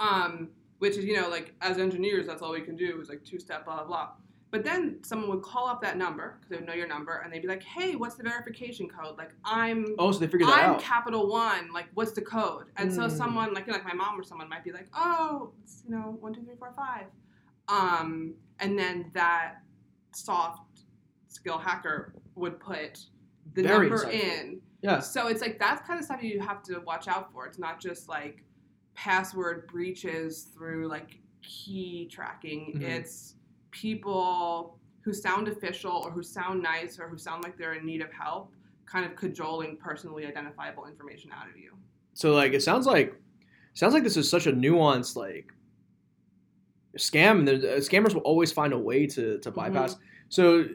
um, 0.00 0.48
which 0.78 0.96
is 0.96 1.04
you 1.04 1.20
know 1.20 1.28
like 1.28 1.54
as 1.60 1.78
engineers 1.78 2.26
that's 2.26 2.42
all 2.42 2.52
we 2.52 2.60
can 2.60 2.76
do 2.76 3.00
is 3.00 3.08
like 3.08 3.22
two 3.24 3.38
step 3.38 3.64
blah 3.64 3.76
blah 3.76 3.84
blah 3.84 4.08
but 4.50 4.62
then 4.62 5.02
someone 5.02 5.28
would 5.30 5.42
call 5.42 5.66
up 5.66 5.80
that 5.82 5.96
number 5.96 6.36
because 6.38 6.50
they 6.50 6.56
would 6.56 6.66
know 6.66 6.74
your 6.74 6.86
number 6.86 7.18
and 7.24 7.32
they'd 7.32 7.42
be 7.42 7.48
like 7.48 7.62
hey 7.62 7.96
what's 7.96 8.14
the 8.14 8.22
verification 8.22 8.88
code 8.88 9.16
like 9.18 9.32
i'm 9.44 9.94
Oh, 9.98 10.12
so 10.12 10.18
they 10.20 10.26
figured 10.26 10.48
that 10.48 10.62
i'm 10.64 10.70
out. 10.74 10.80
capital 10.80 11.28
one 11.28 11.72
like 11.72 11.86
what's 11.94 12.12
the 12.12 12.22
code 12.22 12.66
and 12.76 12.92
so 12.92 13.02
Mm. 13.02 13.10
someone 13.16 13.54
like 13.54 13.66
you 13.66 13.72
know, 13.72 13.78
like 13.78 13.86
my 13.86 13.94
mom 13.94 14.18
or 14.18 14.22
someone 14.24 14.48
might 14.48 14.62
be 14.64 14.72
like 14.72 14.86
oh 14.94 15.52
it's 15.62 15.82
you 15.88 15.94
know 15.94 16.16
one 16.20 16.32
two 16.32 16.42
three 16.42 16.54
four 16.58 16.72
five 16.76 17.06
um, 17.68 18.34
and 18.60 18.78
then 18.78 19.10
that 19.14 19.54
soft 20.14 20.80
skill 21.28 21.58
hacker 21.58 22.14
would 22.34 22.60
put 22.60 23.00
the 23.54 23.62
Very 23.62 23.88
number 23.88 24.04
insightful. 24.04 24.12
in 24.12 24.60
yeah. 24.82 25.00
so 25.00 25.28
it's 25.28 25.40
like 25.40 25.58
that's 25.58 25.86
kind 25.86 25.98
of 25.98 26.04
stuff 26.04 26.22
you 26.22 26.40
have 26.40 26.62
to 26.64 26.78
watch 26.80 27.08
out 27.08 27.32
for. 27.32 27.46
It's 27.46 27.58
not 27.58 27.80
just 27.80 28.06
like 28.08 28.44
password 28.94 29.66
breaches 29.66 30.44
through 30.54 30.88
like 30.88 31.18
key 31.42 32.06
tracking. 32.10 32.78
Mhm. 32.78 32.82
It's 32.82 33.34
people 33.70 34.78
who 35.02 35.12
sound 35.12 35.48
official 35.48 35.92
or 35.92 36.10
who 36.10 36.22
sound 36.22 36.62
nice 36.62 36.98
or 36.98 37.08
who 37.08 37.18
sound 37.18 37.42
like 37.44 37.58
they're 37.58 37.74
in 37.74 37.84
need 37.84 38.00
of 38.00 38.10
help, 38.12 38.52
kind 38.86 39.04
of 39.04 39.14
cajoling 39.16 39.76
personally 39.76 40.24
identifiable 40.26 40.86
information 40.86 41.30
out 41.32 41.48
of 41.50 41.56
you. 41.56 41.72
So 42.14 42.32
like 42.32 42.52
it 42.52 42.62
sounds 42.62 42.86
like 42.86 43.14
sounds 43.74 43.92
like 43.92 44.04
this 44.04 44.16
is 44.16 44.30
such 44.30 44.46
a 44.46 44.52
nuanced 44.52 45.16
like 45.16 45.52
scam 46.96 47.40
and 47.40 47.48
the- 47.48 47.74
uh, 47.76 47.80
scammers 47.80 48.14
will 48.14 48.22
always 48.22 48.52
find 48.52 48.72
a 48.72 48.78
way 48.78 49.06
to 49.08 49.38
to 49.40 49.50
bypass. 49.50 49.96
So 50.28 50.66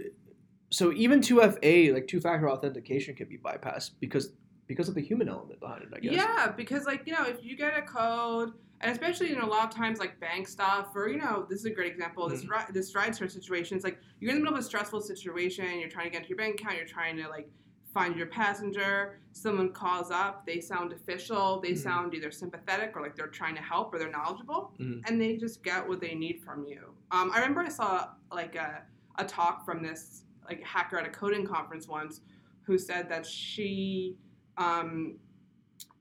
so 0.70 0.92
even 0.94 1.22
2FA 1.22 1.92
like 1.94 2.08
two 2.08 2.20
factor 2.20 2.50
authentication 2.50 3.16
can 3.16 3.28
be 3.28 3.38
bypassed 3.38 3.92
because 4.00 4.34
because 4.70 4.88
of 4.88 4.94
the 4.96 5.02
human 5.02 5.28
element 5.28 5.60
behind 5.60 5.82
it, 5.82 5.90
I 5.94 6.00
guess. 6.00 6.14
Yeah, 6.14 6.54
because 6.56 6.86
like 6.86 7.02
you 7.06 7.12
know, 7.14 7.24
if 7.26 7.44
you 7.44 7.58
get 7.58 7.76
a 7.78 7.82
code, 7.82 8.54
and 8.82 8.92
especially 8.92 9.30
you 9.30 9.36
know 9.36 9.44
a 9.46 9.50
lot 9.50 9.66
of 9.66 9.76
times 9.76 10.00
like 10.00 10.18
bank 10.22 10.48
stuff, 10.48 10.96
or 10.96 11.10
you 11.10 11.18
know, 11.18 11.46
this 11.50 11.60
is 11.60 11.66
a 11.66 11.72
great 11.72 11.92
example. 11.92 12.30
This 12.30 12.46
ri- 12.48 12.72
this 12.72 12.94
ride 12.96 13.18
share 13.18 13.28
situation. 13.28 13.76
It's 13.76 13.84
like 13.84 14.00
you're 14.22 14.30
in 14.30 14.38
the 14.38 14.44
middle 14.44 14.56
of 14.58 14.62
a 14.64 14.66
stressful 14.66 15.02
situation. 15.02 15.80
You're 15.80 15.90
trying 15.90 16.06
to 16.06 16.12
get 16.12 16.18
into 16.20 16.30
your 16.30 16.38
bank 16.38 16.62
account. 16.62 16.78
You're 16.78 16.86
trying 16.86 17.18
to 17.18 17.28
like 17.28 17.50
find 17.92 18.16
your 18.16 18.28
passenger. 18.28 19.20
Someone 19.32 19.74
calls 19.74 20.12
up. 20.12 20.46
They 20.46 20.62
sound 20.62 20.94
official. 20.94 21.60
They 21.60 21.72
Mhm. 21.72 21.78
sound 21.80 22.14
either 22.14 22.30
sympathetic 22.30 22.96
or 22.96 23.02
like 23.02 23.16
they're 23.16 23.26
trying 23.28 23.56
to 23.56 23.62
help 23.64 23.92
or 23.92 23.98
they're 23.98 24.12
knowledgeable, 24.12 24.72
Mhm. 24.80 25.02
and 25.08 25.20
they 25.20 25.36
just 25.36 25.64
get 25.64 25.86
what 25.90 26.00
they 26.00 26.14
need 26.14 26.44
from 26.44 26.64
you. 26.66 26.94
Um, 27.10 27.32
I 27.34 27.40
remember 27.40 27.62
I 27.62 27.70
saw 27.70 28.10
like 28.32 28.54
a 28.56 28.84
a 29.18 29.26
talk 29.26 29.66
from 29.66 29.82
this 29.82 30.24
like 30.48 30.64
hacker 30.64 30.98
at 30.98 31.06
a 31.06 31.10
coding 31.10 31.46
conference 31.46 31.88
once, 31.88 32.22
who 32.62 32.78
said 32.78 33.10
that 33.10 33.26
she 33.26 34.16
um, 34.60 35.16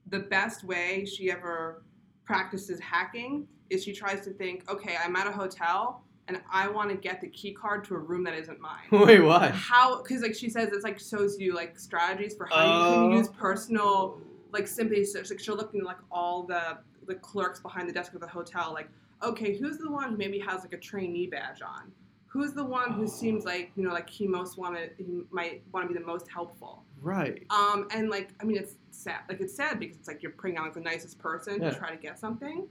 the 0.09 0.19
best 0.19 0.63
way 0.63 1.05
she 1.05 1.31
ever 1.31 1.83
practices 2.25 2.79
hacking 2.79 3.47
is 3.69 3.83
she 3.83 3.93
tries 3.93 4.21
to 4.25 4.31
think, 4.31 4.69
okay, 4.69 4.95
I'm 5.03 5.15
at 5.15 5.25
a 5.27 5.31
hotel 5.31 6.03
and 6.27 6.39
I 6.51 6.67
want 6.67 6.89
to 6.91 6.95
get 6.95 7.21
the 7.21 7.27
key 7.29 7.53
card 7.53 7.83
to 7.85 7.95
a 7.95 7.97
room 7.97 8.23
that 8.25 8.35
isn't 8.35 8.59
mine. 8.59 8.85
Wait, 8.91 9.19
what? 9.21 9.51
How? 9.51 10.01
Because 10.03 10.21
like 10.21 10.35
she 10.35 10.49
says, 10.49 10.69
it's 10.71 10.83
like 10.83 10.99
shows 10.99 11.39
you 11.39 11.55
like 11.55 11.79
strategies 11.79 12.35
for 12.35 12.45
how 12.45 12.63
you 12.63 12.69
can 12.69 13.11
Oh. 13.11 13.17
use 13.17 13.29
personal 13.29 14.19
like 14.51 14.67
sympathy. 14.67 15.05
So 15.05 15.21
like 15.27 15.39
she'll 15.39 15.55
look 15.55 15.71
like 15.73 15.97
all 16.11 16.43
the 16.43 16.79
the 17.07 17.15
clerks 17.15 17.59
behind 17.59 17.89
the 17.89 17.93
desk 17.93 18.13
of 18.13 18.21
the 18.21 18.27
hotel, 18.27 18.71
like 18.73 18.89
okay, 19.23 19.57
who's 19.57 19.77
the 19.79 19.89
one 19.91 20.09
who 20.11 20.17
maybe 20.17 20.39
has 20.39 20.61
like 20.61 20.73
a 20.73 20.77
trainee 20.77 21.27
badge 21.27 21.61
on? 21.61 21.91
Who's 22.29 22.53
the 22.53 22.63
one 22.63 22.93
who 22.93 23.07
seems 23.07 23.43
like 23.43 23.71
you 23.75 23.83
know 23.83 23.91
like 23.91 24.09
he 24.09 24.27
most 24.27 24.57
wanted 24.57 24.91
he 24.97 25.23
might 25.31 25.63
want 25.73 25.87
to 25.87 25.93
be 25.93 25.99
the 25.99 26.05
most 26.05 26.27
helpful? 26.29 26.83
Right. 27.01 27.45
Um, 27.49 27.87
and 27.91 28.09
like, 28.09 28.29
I 28.41 28.43
mean, 28.43 28.57
it's 28.57 28.75
sad. 28.91 29.21
Like, 29.29 29.39
it's 29.41 29.55
sad 29.55 29.79
because 29.79 29.95
it's 29.97 30.07
like 30.07 30.21
you're 30.21 30.33
putting 30.33 30.57
on 30.57 30.65
like 30.65 30.73
the 30.73 30.81
nicest 30.81 31.17
person 31.17 31.61
Yeah. 31.61 31.71
to 31.71 31.75
try 31.77 31.89
to 31.89 31.95
get 31.97 32.19
something, 32.19 32.67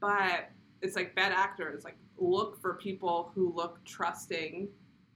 but 0.00 0.50
it's 0.82 0.96
like 0.96 1.14
bad 1.14 1.32
actors 1.32 1.84
like 1.84 1.96
look 2.18 2.60
for 2.60 2.74
people 2.74 3.30
who 3.34 3.52
look 3.54 3.84
trusting 3.84 4.68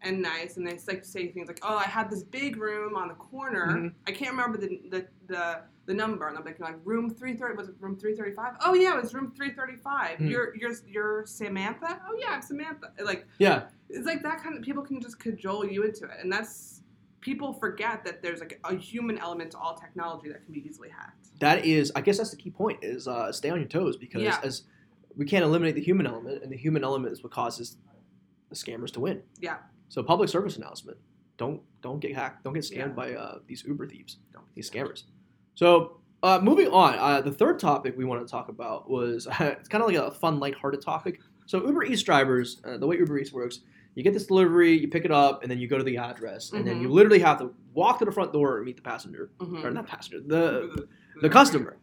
and 0.03 0.21
nice, 0.21 0.57
and 0.57 0.67
they 0.67 0.79
like 0.89 1.05
say 1.05 1.29
things 1.29 1.47
like, 1.49 1.61
"Oh, 1.63 1.77
I 1.77 1.85
had 1.85 2.11
this 2.11 2.23
big 2.23 2.57
room 2.57 2.97
on 2.97 3.09
the 3.09 3.15
corner. 3.15 3.67
Mhm. 3.69 3.95
I 4.07 4.13
can't 4.13 4.31
remember 4.33 4.59
the 4.59 4.81
the 4.91 5.07
the, 5.31 5.63
the 5.87 5.95
number." 5.95 6.29
And 6.29 6.37
I'm 6.37 6.45
like, 6.45 6.61
like 6.61 6.77
room 6.85 7.09
three 7.11 7.35
thirty 7.35 7.57
was 7.57 7.69
it 7.69 7.75
room 7.81 7.97
three 7.97 8.15
thirty 8.15 8.33
five? 8.33 8.55
Oh 8.65 8.75
yeah, 8.75 8.97
it 8.97 9.03
was 9.03 9.15
room 9.15 9.33
three 9.37 9.53
thirty 9.53 9.77
five. 9.77 10.19
Mhm. 10.19 10.31
You're 10.31 10.57
you're 10.57 10.75
you're 10.87 11.27
Samantha. 11.27 12.01
Oh 12.09 12.17
yeah, 12.19 12.31
I'm 12.33 12.43
Samantha. 12.43 12.93
Like 13.03 13.27
Yeah. 13.39 13.65
it's 13.89 14.07
like 14.07 14.23
that 14.23 14.43
kind 14.43 14.57
of 14.57 14.63
people 14.63 14.83
can 14.83 15.01
just 15.01 15.19
cajole 15.19 15.65
you 15.67 15.83
into 15.85 16.05
it 16.05 16.19
and 16.23 16.31
that's 16.33 16.83
people 17.21 17.53
forget 17.53 18.05
that 18.05 18.23
there's 18.23 18.41
like 18.41 18.59
a 18.65 18.75
human 18.75 19.19
element 19.19 19.51
to 19.53 19.59
all 19.59 19.75
technology 19.75 20.29
that 20.29 20.43
can 20.45 20.55
be 20.55 20.65
easily 20.67 20.89
hacked 20.89 21.29
That 21.41 21.65
is 21.67 21.93
I 21.95 22.01
guess 22.01 22.17
that's 22.19 22.31
the 22.31 22.37
key 22.37 22.51
point 22.51 22.79
is 22.83 23.07
uh, 23.09 23.31
stay 23.33 23.51
on 23.51 23.59
your 23.59 23.69
toes 23.69 23.97
because 23.97 24.23
Yeah. 24.23 24.39
as 24.43 24.63
we 25.17 25.25
can't 25.27 25.45
eliminate 25.45 25.75
the 25.75 25.83
human 25.83 26.07
element 26.07 26.43
and 26.43 26.51
the 26.53 26.57
human 26.57 26.83
element 26.85 27.13
is 27.13 27.23
what 27.23 27.33
causes 27.33 27.77
the 28.49 28.55
scammers 28.55 28.91
to 28.93 29.01
win. 29.01 29.23
Yeah. 29.41 29.59
So 29.89 30.03
public 30.03 30.29
service 30.29 30.57
announcement. 30.57 30.99
Don't 31.37 31.61
don't 31.83 32.01
get 32.01 32.15
hacked. 32.15 32.45
Don't 32.45 32.53
get 32.55 32.63
scammed 32.65 32.77
Yeah. 32.77 32.87
by 33.03 33.15
uh, 33.15 33.39
these 33.47 33.65
Uber 33.65 33.87
thieves, 33.89 34.19
these 34.55 34.71
scammers. 34.71 35.03
So 35.55 36.01
uh, 36.23 36.39
moving 36.43 36.69
on, 36.69 36.95
uh, 36.99 37.21
the 37.21 37.33
third 37.33 37.59
topic 37.59 37.97
we 37.97 38.05
want 38.05 38.27
to 38.27 38.31
talk 38.31 38.49
about 38.49 38.91
was 38.91 39.27
it's 39.41 39.69
kind 39.69 39.83
of 39.83 39.89
like 39.91 39.97
a 39.97 40.11
fun, 40.11 40.39
lighthearted 40.39 40.83
topic. 40.83 41.21
So 41.47 41.65
Uber 41.67 41.85
Eats 41.85 42.03
drivers, 42.03 42.61
uh, 42.65 42.77
the 42.79 42.87
way 42.87 42.97
Uber 42.97 43.19
Eats 43.19 43.33
works, 43.33 43.61
you 43.97 44.05
get 44.05 44.13
this 44.13 44.27
delivery, 44.27 44.79
you 44.79 44.87
pick 44.89 45.05
it 45.05 45.11
up, 45.11 45.43
and 45.43 45.51
then 45.51 45.59
you 45.59 45.67
go 45.67 45.77
to 45.77 45.83
the 45.85 45.97
address, 45.97 46.53
and 46.53 46.65
then 46.67 46.81
you 46.81 46.89
literally 46.89 47.19
have 47.19 47.39
to 47.41 47.53
walk 47.75 47.99
to 47.99 48.05
the 48.05 48.13
front 48.13 48.33
door 48.33 48.57
and 48.59 48.65
meet 48.67 48.77
the 48.77 48.83
passenger, 48.83 49.31
Mhm. 49.41 49.65
or 49.65 49.71
not 49.73 49.87
passenger, 49.87 50.21
the 50.25 50.87
the 51.23 51.29
customer. 51.29 51.77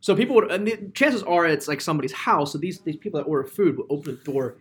So 0.00 0.16
people 0.16 0.34
would, 0.36 0.50
and 0.50 0.66
the 0.66 0.90
chances 0.94 1.22
are 1.24 1.46
it's 1.46 1.68
like 1.68 1.80
somebody's 1.82 2.12
house. 2.12 2.52
So 2.52 2.58
these 2.58 2.80
these 2.80 2.96
people 2.96 3.20
that 3.20 3.26
order 3.26 3.44
food 3.46 3.76
would 3.76 3.86
open 3.90 4.16
the 4.24 4.32
door, 4.32 4.56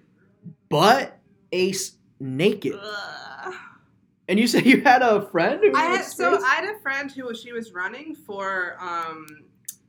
butt 0.70 1.18
ace 1.54 1.98
naked. 2.20 2.74
Ugh. 2.78 3.54
And 4.28 4.40
you 4.40 4.48
said 4.52 4.66
you 4.66 4.82
had 4.82 5.02
a 5.02 5.28
friend 5.30 5.60
who 5.62 5.76
I 5.76 5.86
had, 5.86 6.06
so 6.06 6.44
I 6.44 6.56
had 6.56 6.76
a 6.76 6.80
friend 6.80 7.12
who 7.12 7.26
was 7.26 7.42
she 7.42 7.52
was 7.52 7.74
running 7.74 8.16
for 8.16 8.78
um, 8.80 9.28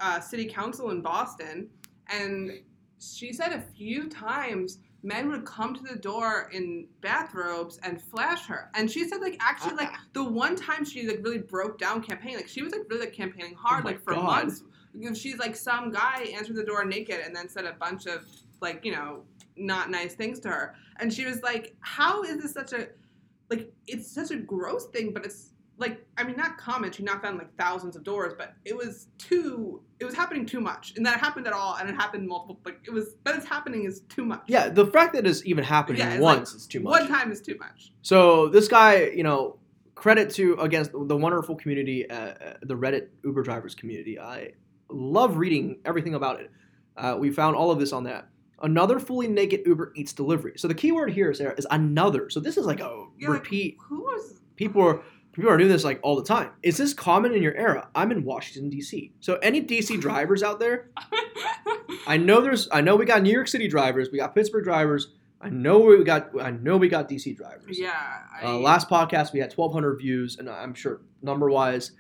uh, 0.01 0.21
city 0.21 0.47
council 0.47 0.91
in 0.91 1.01
Boston, 1.01 1.69
and 2.09 2.51
she 2.99 3.33
said 3.33 3.53
a 3.53 3.61
few 3.61 4.09
times 4.09 4.79
men 5.03 5.29
would 5.31 5.45
come 5.45 5.75
to 5.75 5.83
the 5.83 5.97
door 5.97 6.51
in 6.53 6.87
bathrobes 7.01 7.79
and 7.83 8.01
flash 8.03 8.47
her. 8.47 8.71
And 8.75 8.91
she 8.91 9.09
said 9.09 9.21
like 9.21 9.37
actually 9.41 9.77
like 9.77 9.93
the 10.13 10.25
one 10.25 10.57
time 10.57 10.85
she 10.85 11.07
like 11.07 11.21
really 11.23 11.39
broke 11.39 11.79
down 11.79 12.03
campaigning, 12.03 12.37
like 12.37 12.49
she 12.49 12.63
was 12.63 12.73
like 12.73 12.83
really 12.89 13.07
like, 13.07 13.15
campaigning 13.15 13.55
hard 13.55 13.85
Oh 13.85 13.89
like 13.89 14.03
for 14.03 14.15
God. 14.15 14.25
months. 14.25 14.63
She's 15.15 15.39
like 15.39 15.55
some 15.55 15.91
guy 15.91 16.27
answered 16.35 16.57
the 16.57 16.65
door 16.65 16.85
naked 16.85 17.21
and 17.21 17.37
then 17.37 17.49
said 17.49 17.67
a 17.67 17.75
bunch 17.75 18.07
of 18.07 18.25
like 18.61 18.85
you 18.85 18.93
know 18.93 19.23
not 19.57 19.91
nice 19.91 20.15
things 20.15 20.41
to 20.41 20.49
her, 20.49 20.75
and 20.99 21.13
she 21.13 21.25
was 21.25 21.43
like, 21.43 21.75
"How 21.81 22.23
is 22.23 22.43
this 22.43 22.53
such 22.53 22.73
a 22.73 22.89
like 23.51 23.73
it's 23.87 24.11
such 24.11 24.31
a 24.31 24.37
gross 24.37 24.87
thing, 24.87 25.13
but 25.13 25.25
it's 25.25 25.53
like 25.79 26.05
I 26.17 26.25
mean 26.25 26.37
not 26.37 26.57
common. 26.59 26.93
She 26.93 27.03
knocked 27.03 27.25
on 27.25 27.39
like 27.39 27.55
thousands 27.57 27.97
of 27.97 28.05
doors, 28.05 28.33
but 28.37 28.55
it 28.65 28.77
was 28.77 29.09
too 29.19 29.83
it 30.01 30.05
was 30.05 30.15
happening 30.15 30.47
too 30.47 30.61
much, 30.61 30.95
and 30.97 31.05
that 31.07 31.21
happened 31.21 31.47
at 31.47 31.53
all, 31.53 31.77
and 31.77 31.89
it 31.89 31.95
happened 31.95 32.27
multiple 32.29 32.59
like 32.65 32.81
it 32.87 32.91
was 32.91 33.15
but 33.25 33.35
it's 33.37 33.47
happening 33.47 33.85
is 33.85 34.01
too 34.09 34.25
much. 34.25 34.43
yeah, 34.47 34.69
the 34.69 34.87
fact 34.87 35.15
that 35.15 35.27
it's 35.27 35.45
even 35.47 35.65
happening 35.65 36.01
Yeah, 36.01 36.15
it's 36.15 36.23
once 36.23 36.53
is 36.55 36.67
too 36.67 36.81
much. 36.81 37.01
One 37.01 37.09
time 37.09 37.31
is 37.31 37.41
too 37.41 37.57
much. 37.59 37.93
So 38.03 38.49
this 38.49 38.69
guy, 38.69 39.07
you 39.09 39.23
know, 39.23 39.59
credit 39.95 40.31
to 40.35 40.55
against 40.55 40.93
the 40.93 41.17
wonderful 41.17 41.57
community, 41.57 42.09
uh, 42.09 42.15
uh, 42.17 42.55
the 42.63 42.75
Reddit 42.75 43.09
Uber 43.25 43.43
drivers 43.43 43.75
community. 43.75 44.19
I 44.19 44.53
love 44.89 45.37
reading 45.37 45.81
everything 45.85 46.15
about 46.15 46.41
it. 46.41 46.51
Uh, 46.97 47.17
we 47.19 47.31
found 47.31 47.57
all 47.57 47.71
of 47.71 47.79
this 47.79 47.93
on 47.93 48.05
that. 48.05 48.29
Another 48.63 48.99
fully 48.99 49.29
naked 49.29 49.61
Uber 49.67 49.93
Eats 49.97 50.13
delivery. 50.13 50.55
So 50.57 50.67
the 50.67 50.75
key 50.75 50.91
word 50.93 51.13
here, 51.13 51.33
Sarah, 51.35 51.55
is 51.59 51.67
another. 51.71 52.31
So 52.31 52.41
this 52.41 52.57
is 52.57 52.65
like 52.67 52.81
a 52.81 53.05
You're 53.19 53.31
like, 53.33 53.43
repeat. 53.45 53.77
Who 53.89 54.01
was 54.01 54.41
people 54.57 54.83
are 54.83 55.03
people 55.33 55.51
are 55.51 55.59
doing 55.59 55.69
this 55.71 55.85
like 55.85 56.01
all 56.03 56.17
the 56.17 56.25
time. 56.25 56.51
Is 56.63 56.79
this 56.79 56.95
common 56.95 57.35
in 57.35 57.43
your 57.43 57.55
era? 57.55 57.89
I'm 57.95 58.11
in 58.13 58.25
Washington 58.25 58.71
D.C. 58.71 59.13
So 59.21 59.35
any 59.37 59.61
D.C. 59.61 59.97
drivers 60.07 60.43
out 60.43 60.59
there, 60.59 60.89
I 62.07 62.17
know 62.17 62.41
there's 62.41 62.69
I 62.73 62.81
know 62.81 62.97
we 62.97 63.05
got 63.05 63.23
New 63.23 63.33
York 63.33 63.49
City 63.49 63.69
drivers, 63.69 64.11
we 64.11 64.19
got 64.19 64.35
Pittsburgh 64.35 64.65
drivers. 64.65 65.09
I 65.41 65.51
know 65.51 65.79
we 65.81 66.03
got 66.03 66.31
I 66.41 66.51
know 66.51 66.79
we 66.79 66.89
got 66.89 67.09
DC 67.11 67.37
drivers. 67.37 67.79
yeah. 67.79 67.93
I, 68.43 68.47
Uh, 68.47 68.55
last 68.55 68.89
podcast 68.89 69.33
we 69.35 69.39
had 69.41 69.53
1,200 69.53 69.97
views, 69.99 70.39
and 70.39 70.49
I'm 70.49 70.73
sure 70.73 71.03
number 71.21 71.51
wise, 71.51 71.93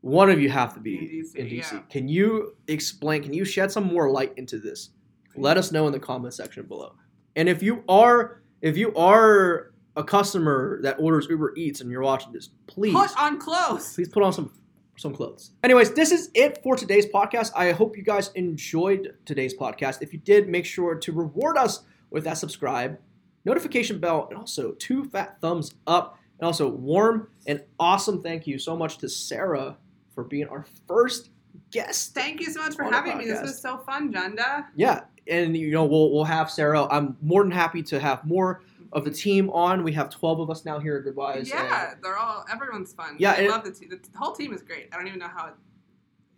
one 0.00 0.30
of 0.30 0.40
you 0.40 0.48
have 0.48 0.74
to 0.74 0.80
be 0.80 0.96
In 0.96 1.04
DC, 1.08 1.34
in 1.34 1.46
DC. 1.48 1.72
yeah. 1.72 1.78
Can 1.90 2.06
you 2.08 2.56
explain? 2.68 3.22
Can 3.24 3.34
you 3.34 3.44
shed 3.44 3.72
some 3.72 3.84
more 3.84 4.10
light 4.10 4.32
into 4.36 4.58
this? 4.60 4.90
Let 5.36 5.56
us 5.56 5.72
know 5.72 5.86
in 5.86 5.92
the 5.92 6.00
comment 6.00 6.34
section 6.34 6.66
below. 6.66 6.94
And 7.36 7.48
if 7.48 7.62
you 7.62 7.84
are 7.88 8.42
if 8.62 8.76
you 8.76 8.94
are 8.94 9.72
a 9.96 10.04
customer 10.04 10.80
that 10.82 10.98
orders 10.98 11.26
Uber 11.28 11.54
Eats 11.56 11.80
and 11.80 11.90
you're 11.90 12.02
watching 12.02 12.32
this, 12.32 12.48
please 12.66 12.94
put 12.94 13.16
on 13.18 13.38
clothes. 13.38 13.94
please 13.94 14.08
put 14.08 14.22
on 14.22 14.32
some 14.32 14.52
some 14.96 15.14
clothes. 15.14 15.50
Anyways, 15.62 15.92
this 15.92 16.12
is 16.12 16.30
it 16.34 16.62
for 16.62 16.76
today's 16.76 17.06
podcast. 17.06 17.50
I 17.56 17.72
hope 17.72 17.96
you 17.96 18.02
guys 18.02 18.30
enjoyed 18.34 19.16
today's 19.24 19.54
podcast. 19.54 20.02
If 20.02 20.12
you 20.12 20.20
did, 20.20 20.48
make 20.48 20.64
sure 20.64 20.94
to 20.94 21.12
reward 21.12 21.58
us 21.58 21.82
with 22.10 22.24
that 22.24 22.38
subscribe, 22.38 22.98
notification 23.44 23.98
bell, 23.98 24.28
and 24.30 24.38
also 24.38 24.72
two 24.72 25.04
fat 25.04 25.40
thumbs 25.40 25.74
up. 25.86 26.18
And 26.38 26.46
also 26.46 26.68
warm 26.68 27.28
and 27.46 27.62
awesome 27.78 28.20
thank 28.20 28.46
you 28.46 28.58
so 28.58 28.76
much 28.76 28.98
to 28.98 29.08
Sarah 29.08 29.76
for 30.14 30.24
being 30.24 30.48
our 30.48 30.66
first 30.88 31.30
guest. 31.70 32.14
Thank 32.14 32.40
you 32.40 32.50
so 32.50 32.60
much 32.60 32.74
for 32.74 32.84
having 32.84 33.18
me. 33.18 33.24
This 33.24 33.40
was 33.40 33.60
so 33.60 33.78
fun, 33.78 34.12
Junda. 34.12 34.66
Yeah, 34.74 35.02
and 35.28 35.56
you 35.56 35.70
know 35.70 35.84
we'll 35.84 36.12
we'll 36.12 36.24
have 36.24 36.50
Sarah. 36.50 36.86
I'm 36.86 37.16
more 37.22 37.42
than 37.42 37.50
happy 37.52 37.82
to 37.84 38.00
have 38.00 38.24
more 38.24 38.62
of 38.92 39.04
the 39.04 39.10
team 39.10 39.50
on. 39.50 39.82
We 39.82 39.92
have 39.92 40.08
12 40.10 40.40
of 40.40 40.50
us 40.50 40.64
now 40.64 40.78
here 40.78 40.96
at 40.96 41.04
Gridwise. 41.04 41.48
Yeah, 41.48 41.94
they're 42.02 42.16
all 42.16 42.44
everyone's 42.52 42.92
fun. 42.92 43.16
Yeah, 43.18 43.32
I 43.32 43.48
love 43.48 43.64
the 43.64 43.72
team. 43.72 43.88
The 43.90 44.00
whole 44.18 44.32
team 44.32 44.52
is 44.52 44.62
great. 44.62 44.88
I 44.92 44.96
don't 44.96 45.06
even 45.08 45.18
know 45.18 45.28
how 45.28 45.46
it, 45.48 45.54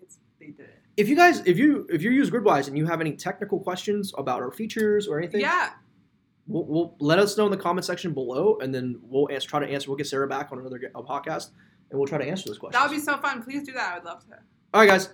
it's 0.00 0.18
they 0.40 0.46
did 0.46 0.60
it. 0.66 0.80
if 0.96 1.08
you 1.08 1.16
guys 1.16 1.40
if 1.46 1.58
you 1.58 1.86
if 1.90 2.02
you 2.02 2.10
use 2.10 2.30
Gridwise 2.30 2.68
and 2.68 2.76
you 2.78 2.86
have 2.86 3.00
any 3.00 3.12
technical 3.12 3.60
questions 3.60 4.12
about 4.16 4.40
our 4.40 4.50
features 4.52 5.06
or 5.06 5.18
anything 5.18 5.40
Yeah, 5.42 5.70
we'll, 6.46 6.64
we'll 6.64 6.96
let 6.98 7.18
us 7.18 7.36
know 7.36 7.44
in 7.44 7.50
the 7.50 7.56
comment 7.58 7.84
section 7.84 8.12
below 8.14 8.56
and 8.62 8.74
then 8.74 8.98
we'll 9.02 9.28
answer, 9.30 9.48
try 9.48 9.60
to 9.60 9.66
answer 9.66 9.90
we'll 9.90 9.96
get 9.98 10.06
sarah 10.06 10.26
back 10.28 10.50
on 10.52 10.58
another 10.58 10.80
podcast 10.94 11.50
and 11.90 11.98
we'll 11.98 12.08
try 12.08 12.18
to 12.18 12.24
answer 12.24 12.48
those 12.48 12.58
questions 12.58 12.80
that 12.80 12.88
would 12.90 12.96
be 12.96 13.02
so 13.02 13.16
fun. 13.18 13.42
Please 13.42 13.64
do 13.64 13.72
that. 13.72 13.92
I 13.92 13.94
would 13.96 14.04
love 14.04 14.24
to. 14.28 14.36
all 14.72 14.80
right 14.80 14.88
guys 14.88 15.10